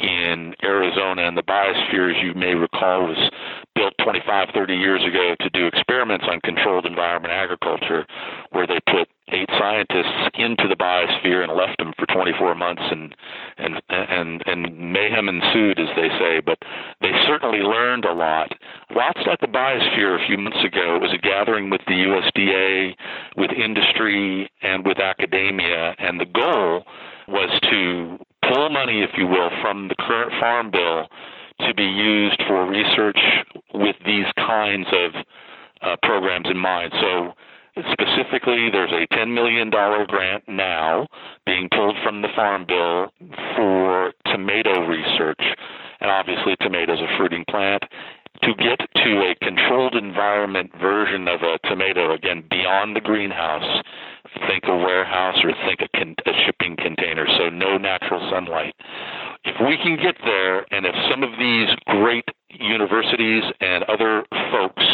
in 0.00 0.54
Arizona. 0.62 1.22
And 1.26 1.36
the 1.36 1.42
Biosphere, 1.42 2.14
as 2.14 2.22
you 2.22 2.34
may 2.34 2.54
recall, 2.54 3.06
was 3.06 3.30
built 3.74 3.94
25, 4.02 4.48
30 4.54 4.74
years 4.74 5.02
ago 5.04 5.34
to 5.40 5.50
do 5.50 5.66
experiments 5.66 6.24
on 6.28 6.40
controlled 6.40 6.86
environment 6.86 7.32
agriculture, 7.32 8.06
where 8.50 8.66
they 8.66 8.78
put 8.90 9.08
eight 9.32 9.48
scientists 9.58 10.30
into 10.34 10.68
the 10.68 10.76
biosphere 10.76 11.42
and 11.42 11.52
left 11.52 11.78
them 11.78 11.92
for 11.98 12.06
24 12.06 12.54
months, 12.54 12.82
and 12.90 13.14
and 13.58 13.80
and 13.88 14.42
and 14.46 14.92
mayhem 14.92 15.28
ensued, 15.28 15.78
as 15.78 15.88
they 15.96 16.08
say. 16.18 16.40
But 16.40 16.58
they 17.00 17.12
certainly 17.26 17.60
learned 17.60 18.04
a 18.04 18.12
lot. 18.12 18.52
Whilst 18.90 19.26
at 19.26 19.40
the 19.40 19.46
biosphere 19.46 20.22
a 20.22 20.26
few 20.26 20.36
months 20.36 20.62
ago, 20.64 20.96
it 20.96 21.02
was 21.02 21.12
a 21.14 21.18
gathering 21.18 21.70
with 21.70 21.80
the 21.86 21.94
USDA, 21.94 22.94
with 23.36 23.50
industry, 23.50 24.50
and 24.62 24.86
with 24.86 24.98
academia, 24.98 25.94
and 25.98 26.20
the 26.20 26.26
goal 26.26 26.84
was 27.26 27.50
to 27.70 28.18
pull 28.48 28.68
money, 28.68 29.02
if 29.02 29.10
you 29.16 29.26
will, 29.26 29.50
from 29.62 29.88
the 29.88 29.94
current 29.98 30.32
farm 30.38 30.70
bill 30.70 31.08
to 31.60 31.74
be 31.74 31.84
used 31.84 32.42
for 32.46 32.66
research 32.68 33.18
with 33.72 33.96
these 34.04 34.26
kinds 34.36 34.86
of 34.92 35.12
uh, 35.82 35.96
programs 36.02 36.46
in 36.50 36.58
mind. 36.58 36.92
So 37.00 37.32
specifically, 37.92 38.70
there's 38.70 38.92
a 38.92 39.06
$10 39.14 39.34
million 39.34 39.70
grant 39.70 40.44
now 40.48 41.06
being 41.46 41.68
pulled 41.70 41.96
from 42.02 42.22
the 42.22 42.28
farm 42.34 42.64
bill 42.66 43.12
for 43.56 44.12
tomato 44.26 44.86
research. 44.86 45.40
And 46.00 46.10
obviously, 46.10 46.56
tomatoes 46.60 47.00
a 47.00 47.16
fruiting 47.16 47.44
plant 47.48 47.82
to 48.42 48.54
get 48.54 48.78
to 48.96 49.30
a 49.30 49.34
controlled 49.42 49.94
environment 49.94 50.70
version 50.80 51.28
of 51.28 51.40
a 51.42 51.58
tomato, 51.68 52.12
again, 52.12 52.44
beyond 52.50 52.94
the 52.94 53.00
greenhouse, 53.00 53.82
think 54.48 54.64
a 54.64 54.76
warehouse 54.76 55.38
or 55.44 55.52
think 55.66 55.80
a, 55.80 55.88
con- 55.96 56.16
a 56.26 56.32
shipping 56.44 56.76
container, 56.76 57.26
so 57.38 57.48
no 57.48 57.78
natural 57.78 58.28
sunlight. 58.30 58.74
If 59.44 59.56
we 59.60 59.76
can 59.76 59.96
get 59.96 60.16
there, 60.24 60.66
and 60.72 60.84
if 60.84 60.94
some 61.10 61.22
of 61.22 61.30
these 61.38 61.68
great 61.86 62.24
universities 62.50 63.44
and 63.60 63.84
other 63.84 64.24
folks, 64.50 64.84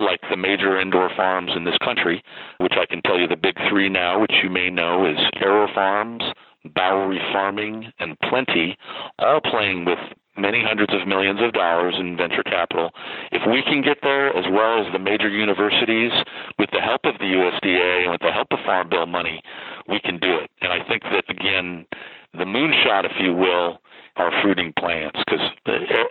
like 0.00 0.20
the 0.30 0.36
major 0.36 0.80
indoor 0.80 1.10
farms 1.16 1.52
in 1.56 1.64
this 1.64 1.78
country, 1.84 2.22
which 2.58 2.74
I 2.76 2.86
can 2.86 3.02
tell 3.02 3.18
you 3.18 3.26
the 3.26 3.36
big 3.36 3.56
three 3.68 3.88
now, 3.88 4.20
which 4.20 4.34
you 4.42 4.50
may 4.50 4.70
know, 4.70 5.06
is 5.06 5.18
AeroFarms, 5.42 6.32
Bowery 6.74 7.20
Farming, 7.32 7.92
and 7.98 8.18
Plenty, 8.20 8.76
all 9.18 9.40
playing 9.40 9.84
with 9.84 9.98
many 10.36 10.62
hundreds 10.62 10.94
of 10.94 11.06
millions 11.06 11.40
of 11.42 11.52
dollars 11.52 11.94
in 11.98 12.16
venture 12.16 12.42
capital. 12.42 12.90
If 13.32 13.42
we 13.50 13.62
can 13.62 13.82
get 13.82 13.98
there, 14.02 14.28
as 14.36 14.44
well 14.50 14.84
as 14.84 14.92
the 14.92 14.98
major 14.98 15.28
universities, 15.28 16.12
with 16.58 16.70
the 16.72 16.80
help 16.80 17.02
of 17.04 17.18
the 17.18 17.26
USDA 17.26 18.02
and 18.02 18.10
with 18.12 18.20
the 18.20 18.32
help 18.32 18.48
of 18.52 18.58
Farm 18.64 18.88
Bill 18.88 19.06
money, 19.06 19.42
we 19.88 20.00
can 20.00 20.18
do 20.18 20.38
it. 20.38 20.50
And 20.60 20.72
I 20.72 20.86
think 20.86 21.02
that, 21.02 21.24
again, 21.28 21.86
the 22.32 22.44
moonshot, 22.44 23.04
if 23.04 23.12
you 23.18 23.34
will, 23.34 23.78
are 24.18 24.32
fruiting 24.42 24.72
plants 24.78 25.18
because 25.26 25.40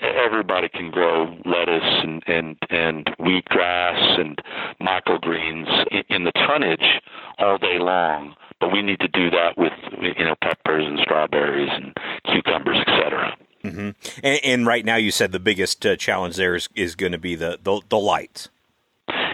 everybody 0.02 0.70
can 0.70 0.90
grow 0.90 1.26
lettuce 1.46 2.04
and 2.04 2.24
and 2.28 2.58
and 2.70 3.06
wheatgrass 3.20 4.20
and 4.20 4.42
microgreens 4.82 5.68
in 6.10 6.24
the 6.24 6.32
tonnage 6.32 7.02
all 7.38 7.58
day 7.58 7.80
long. 7.80 8.36
But 8.60 8.72
we 8.72 8.82
need 8.82 9.00
to 9.02 9.08
do 9.08 9.30
that 9.30 9.58
with 9.58 9.74
you 10.02 10.26
know 10.26 10.36
peppers 10.42 10.86
and 10.86 11.00
strawberries 11.00 11.70
and 11.72 11.96
cucumbers, 12.26 12.78
etc. 12.80 13.38
Mm-hmm. 13.64 13.90
And, 14.24 14.40
and, 14.44 14.68
right 14.68 14.86
now, 14.86 14.96
you 14.96 15.12
said 15.12 15.32
the 15.32 15.40
biggest 15.40 15.86
uh, 15.86 15.98
challenge 15.98 16.38
there 16.38 16.56
is, 16.56 16.70
is 16.76 16.96
going 16.96 17.12
to 17.12 17.18
be 17.18 17.36
the, 17.36 17.60
the, 17.62 17.82
the 17.90 17.98
lights. 17.98 18.50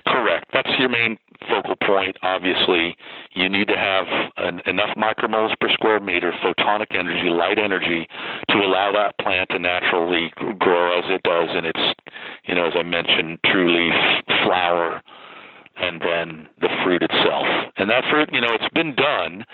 Correct. 0.08 0.45
That's 0.52 0.69
your 0.80 0.89
main 0.89 1.19
focal 1.49 1.75
point. 1.86 2.17
Obviously, 2.21 2.95
you 3.34 3.49
need 3.49 3.67
to 3.67 3.77
have 3.77 4.06
an, 4.38 4.62
enough 4.65 4.95
micromoles 4.97 5.53
per 5.60 5.69
square 5.69 5.99
meter, 5.99 6.34
photonic 6.43 6.95
energy, 6.95 7.29
light 7.29 7.60
energy, 7.60 8.08
to 8.49 8.58
allow 8.58 8.91
that 8.91 9.17
plant 9.19 9.49
to 9.49 9.60
naturally 9.60 10.32
grow 10.60 10.99
as 10.99 11.06
it 11.10 11.23
does 11.23 11.49
in 11.56 11.65
its, 11.65 11.79
you 12.45 12.56
know, 12.56 12.67
as 12.67 12.73
I 12.75 12.84
mentioned, 12.84 13.39
true 13.45 13.71
leaf, 13.71 13.93
flower, 14.43 15.01
and 15.77 16.01
then 16.01 16.47
the 16.62 16.69
fruit 16.84 17.01
itself. 17.01 17.45
And 17.77 17.89
that 17.89 18.03
fruit, 18.10 18.29
you 18.32 18.41
know, 18.41 18.53
it's 18.53 18.73
been 18.73 18.95
done 18.95 19.45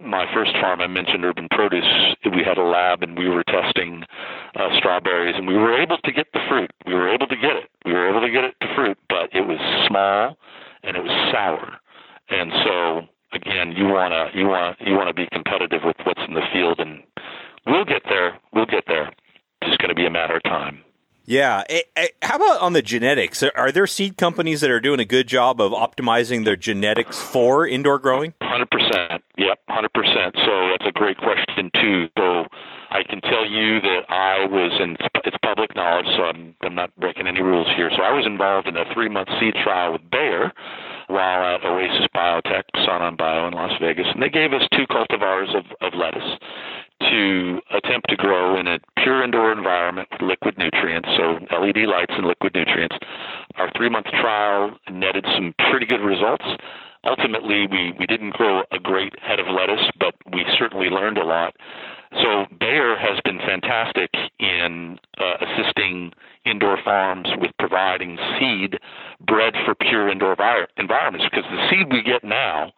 my 0.00 0.26
first 0.34 0.52
farm, 0.60 0.80
I 0.80 0.86
mentioned 0.86 1.24
Urban 1.24 1.48
Produce. 1.50 2.16
We 2.24 2.42
had 2.44 2.58
a 2.58 2.62
lab 2.62 3.02
and 3.02 3.16
we 3.16 3.28
were 3.28 3.44
testing 3.44 4.04
uh, 4.56 4.68
strawberries, 4.78 5.34
and 5.36 5.46
we 5.46 5.56
were 5.56 5.80
able 5.80 5.98
to 5.98 6.12
get 6.12 6.26
the 6.32 6.40
fruit. 6.48 6.70
We 6.86 6.94
were 6.94 7.08
able 7.08 7.26
to 7.26 7.36
get 7.36 7.56
it. 7.56 7.70
We 7.84 7.92
were 7.92 8.08
able 8.08 8.20
to 8.20 8.30
get 8.30 8.44
it 8.44 8.54
to 8.60 8.74
fruit, 8.74 8.98
but 9.08 9.30
it 9.32 9.46
was 9.46 9.58
small 9.88 10.36
and 10.82 10.96
it 10.96 11.02
was 11.02 11.23
sour. 11.34 11.78
And 12.28 12.52
so 12.64 13.02
again, 13.34 13.72
you 13.72 13.86
wanna 13.86 14.30
you 14.34 14.46
want 14.46 14.78
you 14.80 14.94
want 14.94 15.08
to 15.08 15.14
be 15.14 15.28
competitive 15.32 15.82
with 15.84 15.96
what's 16.04 16.20
in 16.26 16.34
the 16.34 16.46
field, 16.52 16.78
and 16.78 17.02
we'll 17.66 17.84
get 17.84 18.02
there. 18.08 18.38
We'll 18.52 18.66
get 18.66 18.84
there. 18.86 19.08
It's 19.60 19.70
just 19.70 19.78
going 19.78 19.88
to 19.88 19.94
be 19.94 20.06
a 20.06 20.10
matter 20.10 20.36
of 20.36 20.42
time. 20.42 20.84
Yeah. 21.26 21.64
Eh, 21.70 21.80
eh, 21.96 22.08
how 22.20 22.36
about 22.36 22.60
on 22.60 22.74
the 22.74 22.82
genetics? 22.82 23.42
Are 23.42 23.72
there 23.72 23.86
seed 23.86 24.18
companies 24.18 24.60
that 24.60 24.70
are 24.70 24.80
doing 24.80 25.00
a 25.00 25.06
good 25.06 25.26
job 25.26 25.58
of 25.60 25.72
optimizing 25.72 26.44
their 26.44 26.56
genetics 26.56 27.18
for 27.18 27.66
indoor 27.66 27.98
growing? 27.98 28.34
100%. 28.42 29.20
Yep, 29.38 29.58
100%. 29.70 30.44
So 30.44 30.68
that's 30.70 30.86
a 30.86 30.92
great 30.92 31.16
question, 31.16 31.70
too. 31.80 32.08
So 32.18 32.44
I 32.90 33.02
can 33.08 33.22
tell 33.22 33.46
you 33.48 33.80
that 33.80 34.00
I 34.10 34.44
was, 34.44 34.78
in, 34.80 34.98
it's 35.24 35.36
public 35.42 35.74
knowledge, 35.74 36.06
so 36.14 36.24
I'm, 36.24 36.54
I'm 36.60 36.74
not 36.74 36.94
breaking 36.96 37.26
any 37.26 37.40
rules 37.40 37.68
here. 37.74 37.90
So 37.96 38.02
I 38.02 38.12
was 38.12 38.26
involved 38.26 38.68
in 38.68 38.76
a 38.76 38.84
three 38.92 39.08
month 39.08 39.30
seed 39.40 39.54
trial 39.64 39.92
with 39.92 40.02
Bayer 40.10 40.52
while 41.08 41.54
at 41.54 41.64
Oasis 41.64 42.06
Biotech, 42.14 42.64
Sanan 42.76 43.16
Bio 43.16 43.48
in 43.48 43.54
Las 43.54 43.72
Vegas, 43.80 44.06
and 44.12 44.22
they 44.22 44.28
gave 44.28 44.52
us 44.52 44.62
two 44.72 44.86
cultivars 44.86 45.56
of, 45.56 45.64
of 45.80 45.94
lettuce 45.94 46.38
to 47.00 47.60
attempt 47.74 48.08
to 48.08 48.16
grow 48.16 48.58
in 48.58 48.66
a 48.66 48.78
pure 49.02 49.22
indoor 49.22 49.52
environment 49.52 50.08
with 50.12 50.22
liquid 50.22 50.56
nutrients, 50.58 51.08
so 51.16 51.38
LED 51.54 51.86
lights 51.88 52.12
and 52.16 52.26
liquid 52.26 52.54
nutrients. 52.54 52.96
Our 53.56 53.70
three 53.76 53.88
month 53.88 54.06
trial 54.06 54.76
netted 54.90 55.24
some 55.34 55.54
pretty 55.70 55.86
good 55.86 56.00
results. 56.00 56.44
Ultimately, 57.04 57.66
we, 57.70 57.92
we 57.98 58.06
didn't 58.06 58.32
grow 58.32 58.62
a 58.72 58.78
great 58.78 59.12
head 59.20 59.38
of 59.38 59.46
lettuce, 59.46 59.90
but 60.00 60.14
we 60.32 60.44
certainly 60.58 60.88
learned 60.88 61.18
a 61.18 61.24
lot. 61.24 61.54
So 62.22 62.46
Bayer 62.58 62.96
has 62.96 63.20
been 63.24 63.38
fantastic 63.38 64.10
in 64.38 64.98
uh, 65.18 65.34
assisting 65.42 66.12
indoor 66.44 66.78
farms 66.84 67.28
with 67.38 67.50
providing 67.58 68.18
seed 68.38 68.78
bred 69.26 69.54
for 69.64 69.74
pure 69.74 70.08
indoor 70.08 70.36
vi- 70.36 70.66
environments 70.76 71.26
because 71.30 71.44
the 71.50 71.68
seed 71.70 71.92
we 71.92 72.02
get 72.02 72.24
now 72.24 72.72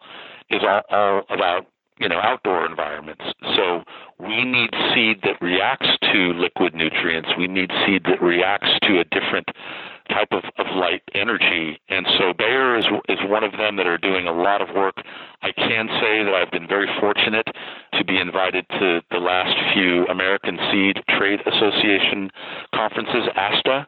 is 0.49 0.61
all, 0.63 0.81
all 0.89 1.23
about 1.29 1.67
you 1.99 2.07
know 2.07 2.19
outdoor 2.19 2.65
environments. 2.65 3.23
So 3.55 3.83
we 4.19 4.43
need 4.43 4.69
seed 4.93 5.21
that 5.23 5.41
reacts 5.41 5.89
to 6.11 6.33
liquid 6.33 6.73
nutrients. 6.75 7.29
We 7.37 7.47
need 7.47 7.71
seed 7.85 8.03
that 8.05 8.21
reacts 8.21 8.69
to 8.83 8.99
a 8.99 9.03
different 9.05 9.47
type 10.09 10.29
of, 10.31 10.43
of 10.57 10.65
light 10.75 11.01
energy. 11.13 11.79
And 11.89 12.05
so 12.17 12.33
Bayer 12.37 12.77
is 12.77 12.85
is 13.09 13.19
one 13.29 13.43
of 13.43 13.51
them 13.53 13.75
that 13.77 13.87
are 13.87 13.97
doing 13.97 14.27
a 14.27 14.31
lot 14.31 14.61
of 14.61 14.75
work. 14.75 14.95
I 15.41 15.51
can 15.51 15.87
say 16.01 16.23
that 16.23 16.33
I've 16.33 16.51
been 16.51 16.67
very 16.67 16.87
fortunate 16.99 17.47
to 17.93 18.03
be 18.03 18.19
invited 18.19 18.65
to 18.69 19.01
the 19.11 19.17
last 19.17 19.55
few 19.73 20.05
American 20.07 20.57
Seed 20.71 21.03
Trade 21.17 21.39
Association 21.45 22.29
conferences, 22.73 23.29
ASTA, 23.35 23.87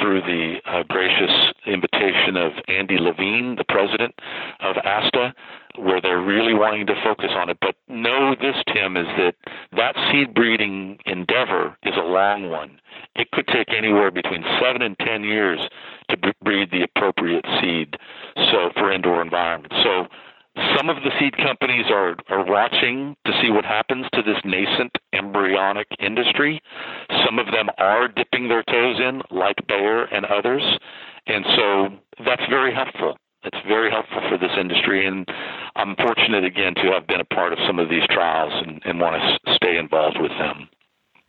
through 0.00 0.20
the 0.22 0.56
uh, 0.66 0.82
gracious 0.88 1.52
invitation 1.66 2.36
of 2.36 2.52
Andy 2.68 2.98
LaVigne, 2.98 3.56
the 3.56 3.64
president 3.68 4.14
of 4.60 4.76
ASTA, 4.84 5.34
where 5.78 6.00
they're 6.00 6.20
really 6.20 6.54
wanting 6.54 6.86
to 6.86 6.94
focus 7.02 7.30
on 7.30 7.48
it. 7.48 7.58
But 7.60 7.74
know 7.88 8.34
this, 8.40 8.56
Tim, 8.72 8.96
is 8.96 9.06
that 9.16 9.34
that 9.76 9.94
seed 10.10 10.34
breeding 10.34 10.98
endeavor 11.06 11.76
is 11.82 11.94
a 11.96 12.04
long 12.04 12.50
one. 12.50 12.80
It 13.16 13.30
could 13.30 13.46
take 13.46 13.72
anywhere 13.72 14.10
between 14.10 14.44
seven 14.60 14.82
and 14.82 14.98
ten 14.98 15.24
years 15.24 15.60
to 16.10 16.16
breed 16.42 16.70
the 16.70 16.82
appropriate 16.82 17.44
seed 17.60 17.96
so 18.50 18.70
for 18.74 18.92
indoor 18.92 19.22
environments. 19.22 19.76
So 19.82 20.06
some 20.76 20.90
of 20.90 20.96
the 21.02 21.10
seed 21.18 21.36
companies 21.36 21.86
are, 21.90 22.16
are 22.28 22.44
watching 22.44 23.16
to 23.24 23.32
see 23.40 23.50
what 23.50 23.64
happens 23.64 24.06
to 24.14 24.22
this 24.22 24.38
nascent 24.44 24.92
embryonic 25.12 25.86
industry. 25.98 26.60
Some 27.24 27.38
of 27.38 27.46
them 27.46 27.68
are 27.78 28.08
dipping 28.08 28.48
their 28.48 28.62
toes 28.64 29.00
in, 29.00 29.22
like 29.30 29.56
Bayer 29.66 30.04
and 30.04 30.26
others. 30.26 30.62
And 31.26 31.44
so 31.56 31.88
that's 32.24 32.42
very 32.50 32.74
helpful. 32.74 33.16
It's 33.44 33.58
very 33.66 33.90
helpful 33.90 34.20
for 34.28 34.38
this 34.38 34.52
industry, 34.58 35.04
and 35.04 35.26
I'm 35.74 35.96
fortunate 35.96 36.44
again 36.44 36.74
to 36.76 36.92
have 36.92 37.08
been 37.08 37.20
a 37.20 37.24
part 37.24 37.52
of 37.52 37.58
some 37.66 37.80
of 37.80 37.88
these 37.88 38.06
trials 38.08 38.52
and, 38.64 38.80
and 38.84 39.00
want 39.00 39.16
to 39.16 39.54
stay 39.54 39.78
involved 39.78 40.18
with 40.20 40.30
them. 40.38 40.68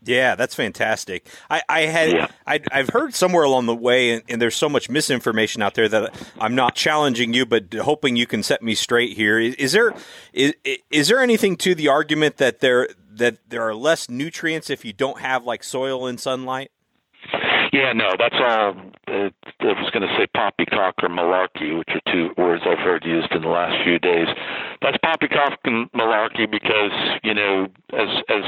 Yeah, 0.06 0.36
that's 0.36 0.54
fantastic. 0.54 1.28
I, 1.50 1.62
I 1.70 1.82
had 1.82 2.12
yeah. 2.12 2.28
I, 2.46 2.60
have 2.72 2.90
heard 2.90 3.14
somewhere 3.14 3.44
along 3.44 3.68
the 3.68 3.76
way, 3.76 4.12
and, 4.12 4.24
and, 4.28 4.42
there's 4.42 4.56
so 4.56 4.68
much 4.68 4.90
misinformation 4.90 5.62
out 5.62 5.76
there 5.76 5.88
that 5.88 6.14
I'm 6.40 6.56
not 6.56 6.76
challenging 6.76 7.34
you, 7.34 7.46
but 7.46 7.74
hoping 7.74 8.18
you 8.18 8.28
can 8.28 8.44
set 8.44 8.62
me 8.62 8.76
straight 8.76 9.16
here. 9.16 9.40
Is, 9.40 9.56
is 9.56 9.72
there 9.72 9.94
is, 10.34 10.54
is 10.92 11.08
there 11.08 11.22
anything 11.22 11.56
to 11.58 11.74
the 11.74 11.88
argument 11.88 12.38
that 12.38 12.60
there 12.60 12.90
that 13.14 13.38
there 13.48 13.62
are 13.62 13.76
less 13.76 14.10
nutrients 14.10 14.70
if 14.70 14.84
you 14.84 14.92
don't 14.92 15.20
have 15.20 15.46
like 15.46 15.64
soil 15.64 16.06
and 16.06 16.20
sunlight? 16.20 16.72
Yeah, 17.74 17.92
no, 17.92 18.14
that's 18.20 18.36
all. 18.38 18.78
Uh, 19.10 19.34
I 19.34 19.74
was 19.82 19.90
going 19.90 20.06
to 20.06 20.16
say 20.16 20.28
poppycock 20.28 20.94
or 21.02 21.10
malarkey, 21.10 21.76
which 21.76 21.90
are 21.90 22.14
two 22.14 22.30
words 22.38 22.62
I've 22.70 22.78
heard 22.78 23.04
used 23.04 23.32
in 23.32 23.42
the 23.42 23.50
last 23.50 23.84
few 23.84 23.98
days. 23.98 24.28
That's 24.84 24.98
poppycock 25.02 25.58
and 25.66 25.92
malarkey 25.92 26.46
because 26.50 26.94
you 27.24 27.34
know, 27.34 27.66
as 27.98 28.10
as 28.30 28.44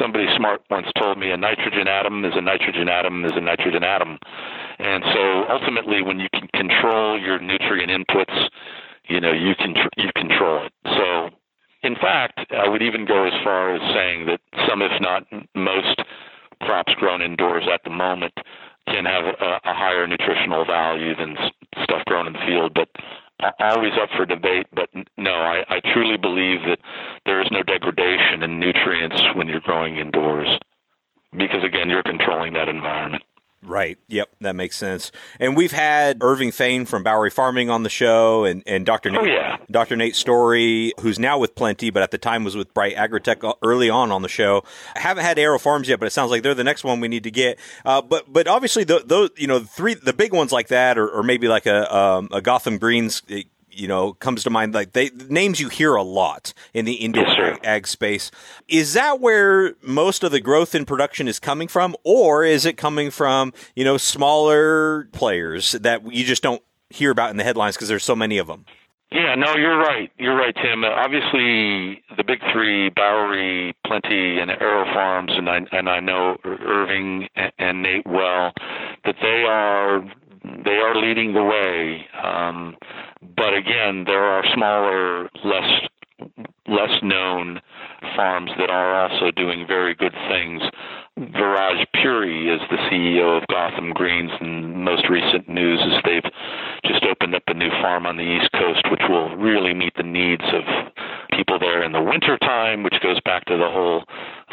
somebody 0.00 0.26
smart 0.36 0.62
once 0.70 0.88
told 0.98 1.18
me, 1.18 1.30
a 1.30 1.36
nitrogen 1.36 1.86
atom 1.86 2.24
is 2.24 2.32
a 2.34 2.40
nitrogen 2.40 2.88
atom 2.88 3.24
is 3.24 3.32
a 3.36 3.40
nitrogen 3.40 3.84
atom, 3.84 4.18
and 4.80 5.04
so 5.14 5.44
ultimately, 5.54 6.02
when 6.02 6.18
you 6.18 6.28
can 6.34 6.48
control 6.48 7.16
your 7.20 7.38
nutrient 7.38 7.92
inputs, 7.94 8.48
you 9.06 9.20
know, 9.20 9.30
you 9.30 9.54
can 9.54 9.76
you 9.96 10.10
control 10.16 10.66
it. 10.66 10.72
So 10.98 11.30
in 11.84 11.94
fact, 11.94 12.40
I 12.50 12.68
would 12.68 12.82
even 12.82 13.06
go 13.06 13.24
as 13.24 13.34
far 13.44 13.72
as 13.76 13.80
saying 13.94 14.26
that 14.26 14.40
some, 14.68 14.82
if 14.82 15.00
not 15.00 15.22
most, 15.54 16.02
crops 16.62 16.94
grown 16.94 17.22
indoors 17.22 17.64
at 17.72 17.82
the 17.84 17.90
moment 17.90 18.32
can 18.86 19.04
have 19.04 19.24
a, 19.24 19.60
a 19.64 19.74
higher 19.74 20.06
nutritional 20.06 20.64
value 20.64 21.14
than 21.16 21.36
stuff 21.82 22.04
grown 22.06 22.26
in 22.26 22.32
the 22.32 22.44
field. 22.46 22.74
But 22.74 22.88
always 23.60 23.92
up 24.00 24.08
for 24.16 24.26
debate. 24.26 24.66
But 24.72 24.88
no, 25.16 25.32
I, 25.32 25.64
I 25.68 25.80
truly 25.92 26.16
believe 26.16 26.60
that 26.66 26.78
there 27.26 27.40
is 27.40 27.48
no 27.50 27.62
degradation 27.62 28.42
in 28.42 28.60
nutrients 28.60 29.20
when 29.34 29.48
you're 29.48 29.60
growing 29.60 29.96
indoors 29.96 30.48
because 31.36 31.64
again, 31.64 31.90
you're 31.90 32.02
controlling 32.02 32.52
that 32.54 32.68
environment. 32.68 33.22
Right. 33.64 33.98
Yep. 34.08 34.30
That 34.40 34.56
makes 34.56 34.76
sense. 34.76 35.10
And 35.40 35.56
we've 35.56 35.72
had 35.72 36.18
Irving 36.22 36.52
Fain 36.52 36.84
from 36.84 37.02
Bowery 37.02 37.30
Farming 37.30 37.70
on 37.70 37.82
the 37.82 37.88
show, 37.88 38.44
and, 38.44 38.62
and 38.66 38.84
Dr. 38.84 39.10
Nate, 39.10 39.20
oh, 39.20 39.24
yeah. 39.24 39.56
Dr. 39.70 39.96
Nate 39.96 40.16
Storey, 40.16 40.92
who's 41.00 41.18
now 41.18 41.38
with 41.38 41.54
Plenty, 41.54 41.90
but 41.90 42.02
at 42.02 42.10
the 42.10 42.18
time 42.18 42.44
was 42.44 42.56
with 42.56 42.72
Bright 42.74 42.96
AgroTech 42.96 43.56
early 43.62 43.90
on 43.90 44.12
on 44.12 44.22
the 44.22 44.28
show. 44.28 44.64
I 44.94 45.00
haven't 45.00 45.24
had 45.24 45.36
AeroFarms 45.36 45.86
yet, 45.86 45.98
but 45.98 46.06
it 46.06 46.10
sounds 46.10 46.30
like 46.30 46.42
they're 46.42 46.54
the 46.54 46.64
next 46.64 46.84
one 46.84 47.00
we 47.00 47.08
need 47.08 47.24
to 47.24 47.30
get. 47.30 47.58
Uh, 47.84 48.02
but 48.02 48.32
but 48.32 48.46
obviously 48.48 48.84
those 48.84 49.30
you 49.36 49.46
know 49.46 49.60
three 49.60 49.94
the 49.94 50.12
big 50.12 50.32
ones 50.32 50.52
like 50.52 50.68
that, 50.68 50.98
or, 50.98 51.08
or 51.08 51.22
maybe 51.22 51.48
like 51.48 51.66
a 51.66 51.94
um, 51.94 52.28
a 52.32 52.40
Gotham 52.40 52.78
Greens 52.78 53.22
you 53.74 53.88
know 53.88 54.12
comes 54.14 54.44
to 54.44 54.50
mind 54.50 54.74
like 54.74 54.92
they 54.92 55.10
names 55.28 55.60
you 55.60 55.68
hear 55.68 55.94
a 55.94 56.02
lot 56.02 56.52
in 56.72 56.84
the 56.84 56.94
indoor 56.94 57.24
yes, 57.26 57.58
ag 57.64 57.86
space 57.86 58.30
is 58.68 58.94
that 58.94 59.20
where 59.20 59.74
most 59.82 60.24
of 60.24 60.32
the 60.32 60.40
growth 60.40 60.74
in 60.74 60.84
production 60.84 61.28
is 61.28 61.38
coming 61.38 61.68
from 61.68 61.94
or 62.04 62.44
is 62.44 62.64
it 62.66 62.76
coming 62.76 63.10
from 63.10 63.52
you 63.74 63.84
know 63.84 63.96
smaller 63.96 65.08
players 65.12 65.72
that 65.72 66.12
you 66.12 66.24
just 66.24 66.42
don't 66.42 66.62
hear 66.90 67.10
about 67.10 67.30
in 67.30 67.36
the 67.36 67.44
headlines 67.44 67.76
because 67.76 67.88
there's 67.88 68.04
so 68.04 68.16
many 68.16 68.38
of 68.38 68.46
them 68.46 68.64
yeah, 69.14 69.36
no, 69.36 69.54
you're 69.54 69.78
right. 69.78 70.10
You're 70.18 70.34
right, 70.34 70.54
Tim. 70.60 70.82
Uh, 70.82 70.88
obviously, 70.88 72.02
the 72.16 72.24
big 72.26 72.40
three, 72.52 72.90
Bowery, 72.90 73.72
Plenty, 73.86 74.40
and 74.40 74.50
AeroFarms, 74.50 75.38
and 75.38 75.48
I 75.48 75.60
and 75.70 75.88
I 75.88 76.00
know 76.00 76.36
Irving 76.44 77.28
and, 77.36 77.52
and 77.56 77.82
Nate 77.82 78.06
well, 78.06 78.52
that 79.04 79.14
they 79.22 79.44
are 79.46 80.00
they 80.64 80.78
are 80.78 80.96
leading 80.96 81.32
the 81.32 81.44
way. 81.44 82.06
Um, 82.22 82.76
but 83.36 83.54
again, 83.54 84.04
there 84.06 84.24
are 84.24 84.44
smaller, 84.54 85.28
less 85.44 85.70
less 86.66 87.02
known 87.02 87.60
farms 88.16 88.50
that 88.58 88.70
are 88.70 88.94
also 88.94 89.30
doing 89.30 89.66
very 89.66 89.94
good 89.94 90.14
things. 90.28 90.62
Viraj 91.18 91.84
Puri 91.94 92.48
is 92.48 92.60
the 92.70 92.76
CEO 92.90 93.40
of 93.40 93.46
Gotham 93.48 93.92
Greens, 93.92 94.32
and 94.40 94.84
most 94.84 95.08
recent 95.08 95.48
news 95.48 95.80
is 95.80 96.02
they've 96.04 96.32
just 96.84 97.04
opened 97.04 97.34
up 97.34 97.44
a 97.46 97.54
new 97.54 97.70
farm 97.80 98.04
on 98.04 98.16
the 98.16 98.22
East 98.22 98.50
Coast, 98.52 98.84
which 98.90 99.02
will 99.08 99.36
really 99.36 99.74
meet 99.74 99.94
the 99.96 100.02
needs 100.02 100.42
of 100.52 100.64
people 101.36 101.58
there 101.58 101.82
in 101.82 101.92
the 101.92 102.02
winter 102.02 102.36
time, 102.38 102.82
which 102.82 103.00
goes 103.02 103.20
back 103.20 103.44
to 103.44 103.56
the 103.56 103.70
whole 103.70 104.04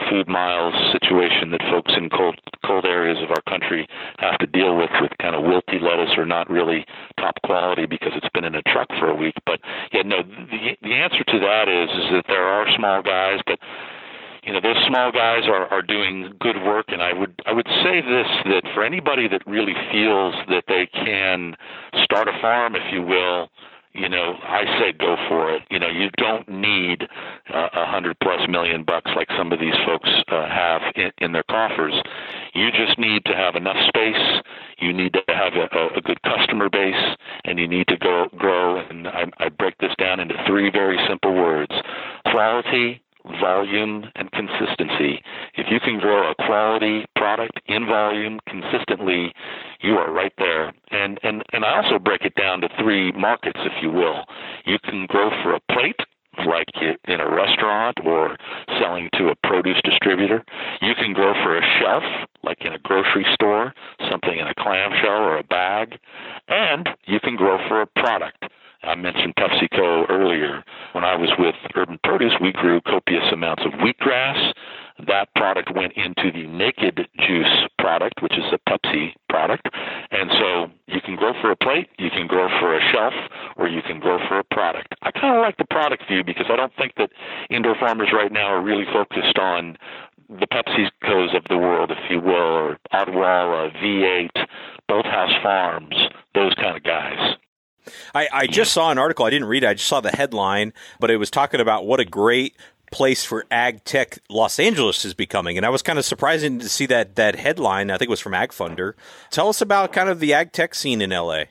food 0.10 0.28
miles 0.28 0.74
situation 0.91 1.52
that 1.52 1.62
folks 1.69 1.93
in 1.95 2.10
cold 2.10 2.39
cold 2.65 2.86
areas 2.86 3.17
of 3.21 3.30
our 3.30 3.41
country 3.50 3.88
have 4.19 4.38
to 4.39 4.47
deal 4.47 4.76
with 4.76 4.89
with 5.02 5.12
kind 5.21 5.36
of 5.36 5.43
wilty 5.43 5.82
lettuce 5.82 6.13
or 6.17 6.26
not 6.26 6.50
really 6.50 6.86
top 7.19 7.36
quality 7.45 7.86
because 7.86 8.12
it's 8.15 8.30
been 8.34 8.45
in 8.45 8.56
a 8.56 8.62
truck 8.63 8.88
for 9.00 9.10
a 9.10 9.15
week. 9.15 9.36
But 9.45 9.60
yeah, 9.91 10.02
no, 10.04 10.24
the 10.24 10.78
the 10.82 10.93
answer 10.93 11.24
to 11.24 11.39
that 11.39 11.67
is 11.69 11.89
is 12.04 12.12
that 12.12 12.26
there 12.28 12.44
are 12.44 12.68
small 12.78 13.02
guys, 13.02 13.40
but 13.46 13.60
you 14.44 14.54
know 14.54 14.60
those 14.62 14.78
small 14.88 15.12
guys 15.12 15.44
are 15.46 15.68
are 15.68 15.82
doing 15.82 16.34
good 16.40 16.58
work. 16.64 16.86
And 16.90 17.02
i 17.02 17.14
would 17.14 17.34
i 17.46 17.54
would 17.54 17.68
say 17.84 18.02
this 18.02 18.28
that 18.46 18.64
for 18.74 18.84
anybody 18.84 19.28
that 19.28 19.46
really 19.46 19.76
feels 19.92 20.36
that 20.50 20.64
they 20.68 20.88
can 20.88 21.56
start 22.04 22.28
a 22.28 22.34
farm 22.42 22.76
if 22.76 22.92
you 22.92 23.02
will 23.04 23.50
you 23.93 24.08
know, 24.08 24.36
I 24.41 24.63
say 24.80 24.93
go 24.97 25.15
for 25.27 25.54
it. 25.54 25.63
You 25.69 25.80
know, 25.80 25.89
you 25.89 26.10
don't 26.17 26.47
need 26.47 27.04
uh, 27.54 27.69
a 27.73 27.80
uh, 27.80 27.86
hundred 27.86 28.17
plus 28.21 28.47
million 28.47 28.84
bucks 28.84 29.12
like 29.15 29.27
some 29.38 29.51
of 29.51 29.60
these 29.60 29.75
folks 29.86 30.10
uh, 30.30 30.47
have 30.47 30.82
in, 30.95 31.12
in 31.17 31.32
their 31.34 31.43
coffers. 31.43 31.93
You 32.54 32.71
just 32.71 32.97
need 32.97 33.25
to 33.25 33.36
have 33.36 33.56
enough 33.56 33.77
space. 33.88 34.41
You 34.80 34.93
need 34.93 35.13
to 35.13 35.21
have 35.27 35.54
a, 35.54 35.97
a 35.97 36.01
good 36.01 36.21
customer 36.23 36.69
base, 36.69 37.17
and 37.45 37.60
you 37.60 37.67
need 37.67 37.88
to 37.88 37.97
go 37.97 38.27
grow. 38.38 38.77
And 38.77 39.08
I, 39.08 39.25
I 39.38 39.49
break 39.49 39.77
this 39.80 39.93
down 39.97 40.19
into 40.19 40.36
three 40.47 40.69
very 40.71 40.97
simple 41.08 41.34
words: 41.34 41.73
quality, 42.25 43.01
volume 43.40 44.06
and 44.16 44.32
consistency. 44.32 45.22
If 45.56 45.68
you 45.70 45.80
can 45.80 46.00
grow 46.00 46.30
a 46.30 46.36
quality 46.36 47.06
product 47.16 47.60
in 47.68 47.86
volume 47.86 48.40
consistently, 48.48 49.34
you 49.82 49.96
are 49.96 50.12
right 50.12 50.34
there. 50.38 50.74
And 50.92 51.20
and 51.24 51.44
and 51.54 51.66
I 51.66 51.84
also 51.84 52.00
break 52.00 52.22
it 52.24 52.36
down 52.36 52.62
to 52.62 52.70
three 52.80 53.12
markets, 53.12 53.60
if 53.64 53.74
you 53.82 53.92
will. 53.92 54.26
You 54.66 54.78
can 54.80 55.06
grow 55.08 55.30
for 55.44 55.54
a 55.54 55.60
plate 55.72 56.00
like 56.46 56.70
in 57.08 57.20
a 57.20 57.30
restaurant 57.30 57.98
or 58.06 58.38
selling 58.80 59.10
to 59.14 59.30
a 59.30 59.36
produce 59.48 59.80
distributor. 59.84 60.44
You 60.82 60.96
can 60.96 61.14
grow 61.14 61.34
for 61.44 61.58
a 61.58 61.62
shelf, 61.80 62.04
like 62.44 62.62
in 62.62 62.74
a 62.74 62.80
grocery 62.80 63.26
store, 63.34 63.74
something 64.10 64.38
in 64.40 64.48
a 64.48 64.56
clamshell 64.56 65.24
or 65.24 65.38
a 65.38 65.44
bag. 65.44 65.98
And 66.48 66.90
you 67.06 67.20
can 67.20 67.36
grow 67.36 67.58
for 67.68 67.82
a 67.82 67.88
product. 67.88 68.46
I 68.84 68.96
mentioned 68.96 69.36
PepsiCo 69.36 70.10
earlier. 70.10 70.63
When 70.94 71.04
I 71.04 71.15
was 71.15 71.30
with 71.38 71.56
Urban 71.76 72.00
Produce, 72.04 72.34
we 72.41 72.52
grew 72.52 72.82
copious 72.82 73.32
amounts 73.32 73.63
of 73.63 73.74
wheatgrass. 73.74 74.54
That 75.08 75.34
product 75.36 75.72
went 75.76 75.94
into 75.94 76.32
the 76.32 76.48
naked 76.48 77.08
juice 77.20 77.67
product, 77.80 78.22
which 78.22 78.34
is 78.34 78.46
a 78.52 78.60
Pepsi 78.70 79.13
product. 79.30 79.67
And 80.12 80.32
so 80.32 80.72
you 80.88 81.02
can 81.02 81.15
grow 81.15 81.34
for 81.41 81.52
a 81.52 81.56
plate, 81.56 81.89
you 81.98 82.10
can 82.10 82.28
grow 82.28 82.48
for 82.60 82.76
a 82.76 82.82
shelf, 82.91 83.13
or 83.56 83.67
you 83.67 83.82
can 83.82 84.00
grow 84.00 84.17
for 84.28 84.39
a 84.39 84.44
product. 84.44 84.94
I 85.02 85.12
kind 85.12 85.36
of 85.36 85.41
like 85.41 85.58
the 85.58 85.65
product 85.65 86.04
view 86.08 86.24
because 86.24 86.48
I 86.50 86.56
don't 86.56 86.76
think 86.76 86.96
that 86.98 87.12
indoor 87.50 87.76
farmers 87.80 88.10
right 88.13 88.32
now 88.32 88.48
are 88.48 88.62
really 88.62 88.86
focused 88.91 89.38
on 89.38 89.78
the 90.30 90.48
PepsiCos 90.48 91.36
of 91.36 91.44
the 91.50 91.58
world, 91.58 91.91
if 91.91 92.10
you 92.10 92.20
will, 92.20 92.32
or 92.34 92.78
Odwalla, 92.94 93.72
V8, 93.78 94.48
Bolthouse 94.89 95.41
Farms, 95.44 95.96
those 96.34 96.54
kind 96.56 96.78
of 96.78 96.84
guys. 96.84 97.36
I, 98.13 98.28
I 98.32 98.48
just 98.48 98.74
saw 98.74 98.91
an 98.91 98.98
article. 98.98 99.26
I 99.26 99.30
didn't 99.30 99.48
read 99.48 99.63
it. 99.63 99.67
I 99.67 99.74
just 99.74 99.88
saw 99.88 100.02
the 100.02 100.12
headline, 100.12 100.74
but 101.00 101.12
it 101.12 101.17
was 101.17 101.30
talking 101.30 101.60
about 101.60 101.86
what 101.86 102.00
a 102.00 102.06
great 102.06 102.56
place 102.91 103.24
for 103.24 103.46
ag 103.50 103.84
tech 103.86 104.20
Los 104.30 104.60
Angeles 104.60 105.06
is 105.06 105.13
becoming. 105.13 105.58
And 105.58 105.65
I 105.65 105.70
was 105.70 105.82
kind 105.82 105.98
of 105.98 106.06
surprising 106.06 106.60
to 106.60 106.70
see 106.70 106.86
that 106.88 107.15
that 107.15 107.36
headline. 107.36 107.89
I 107.89 107.98
think 107.98 108.10
it 108.10 108.12
was 108.12 108.20
from 108.20 108.34
AgFunder. 108.34 108.94
Tell 109.30 109.50
us 109.50 109.62
about 109.62 109.94
kind 109.94 110.10
of 110.10 110.20
the 110.20 110.34
ag 110.34 110.52
tech 110.52 110.76
scene 110.76 111.02
in 111.02 111.10
LA. 111.10 111.46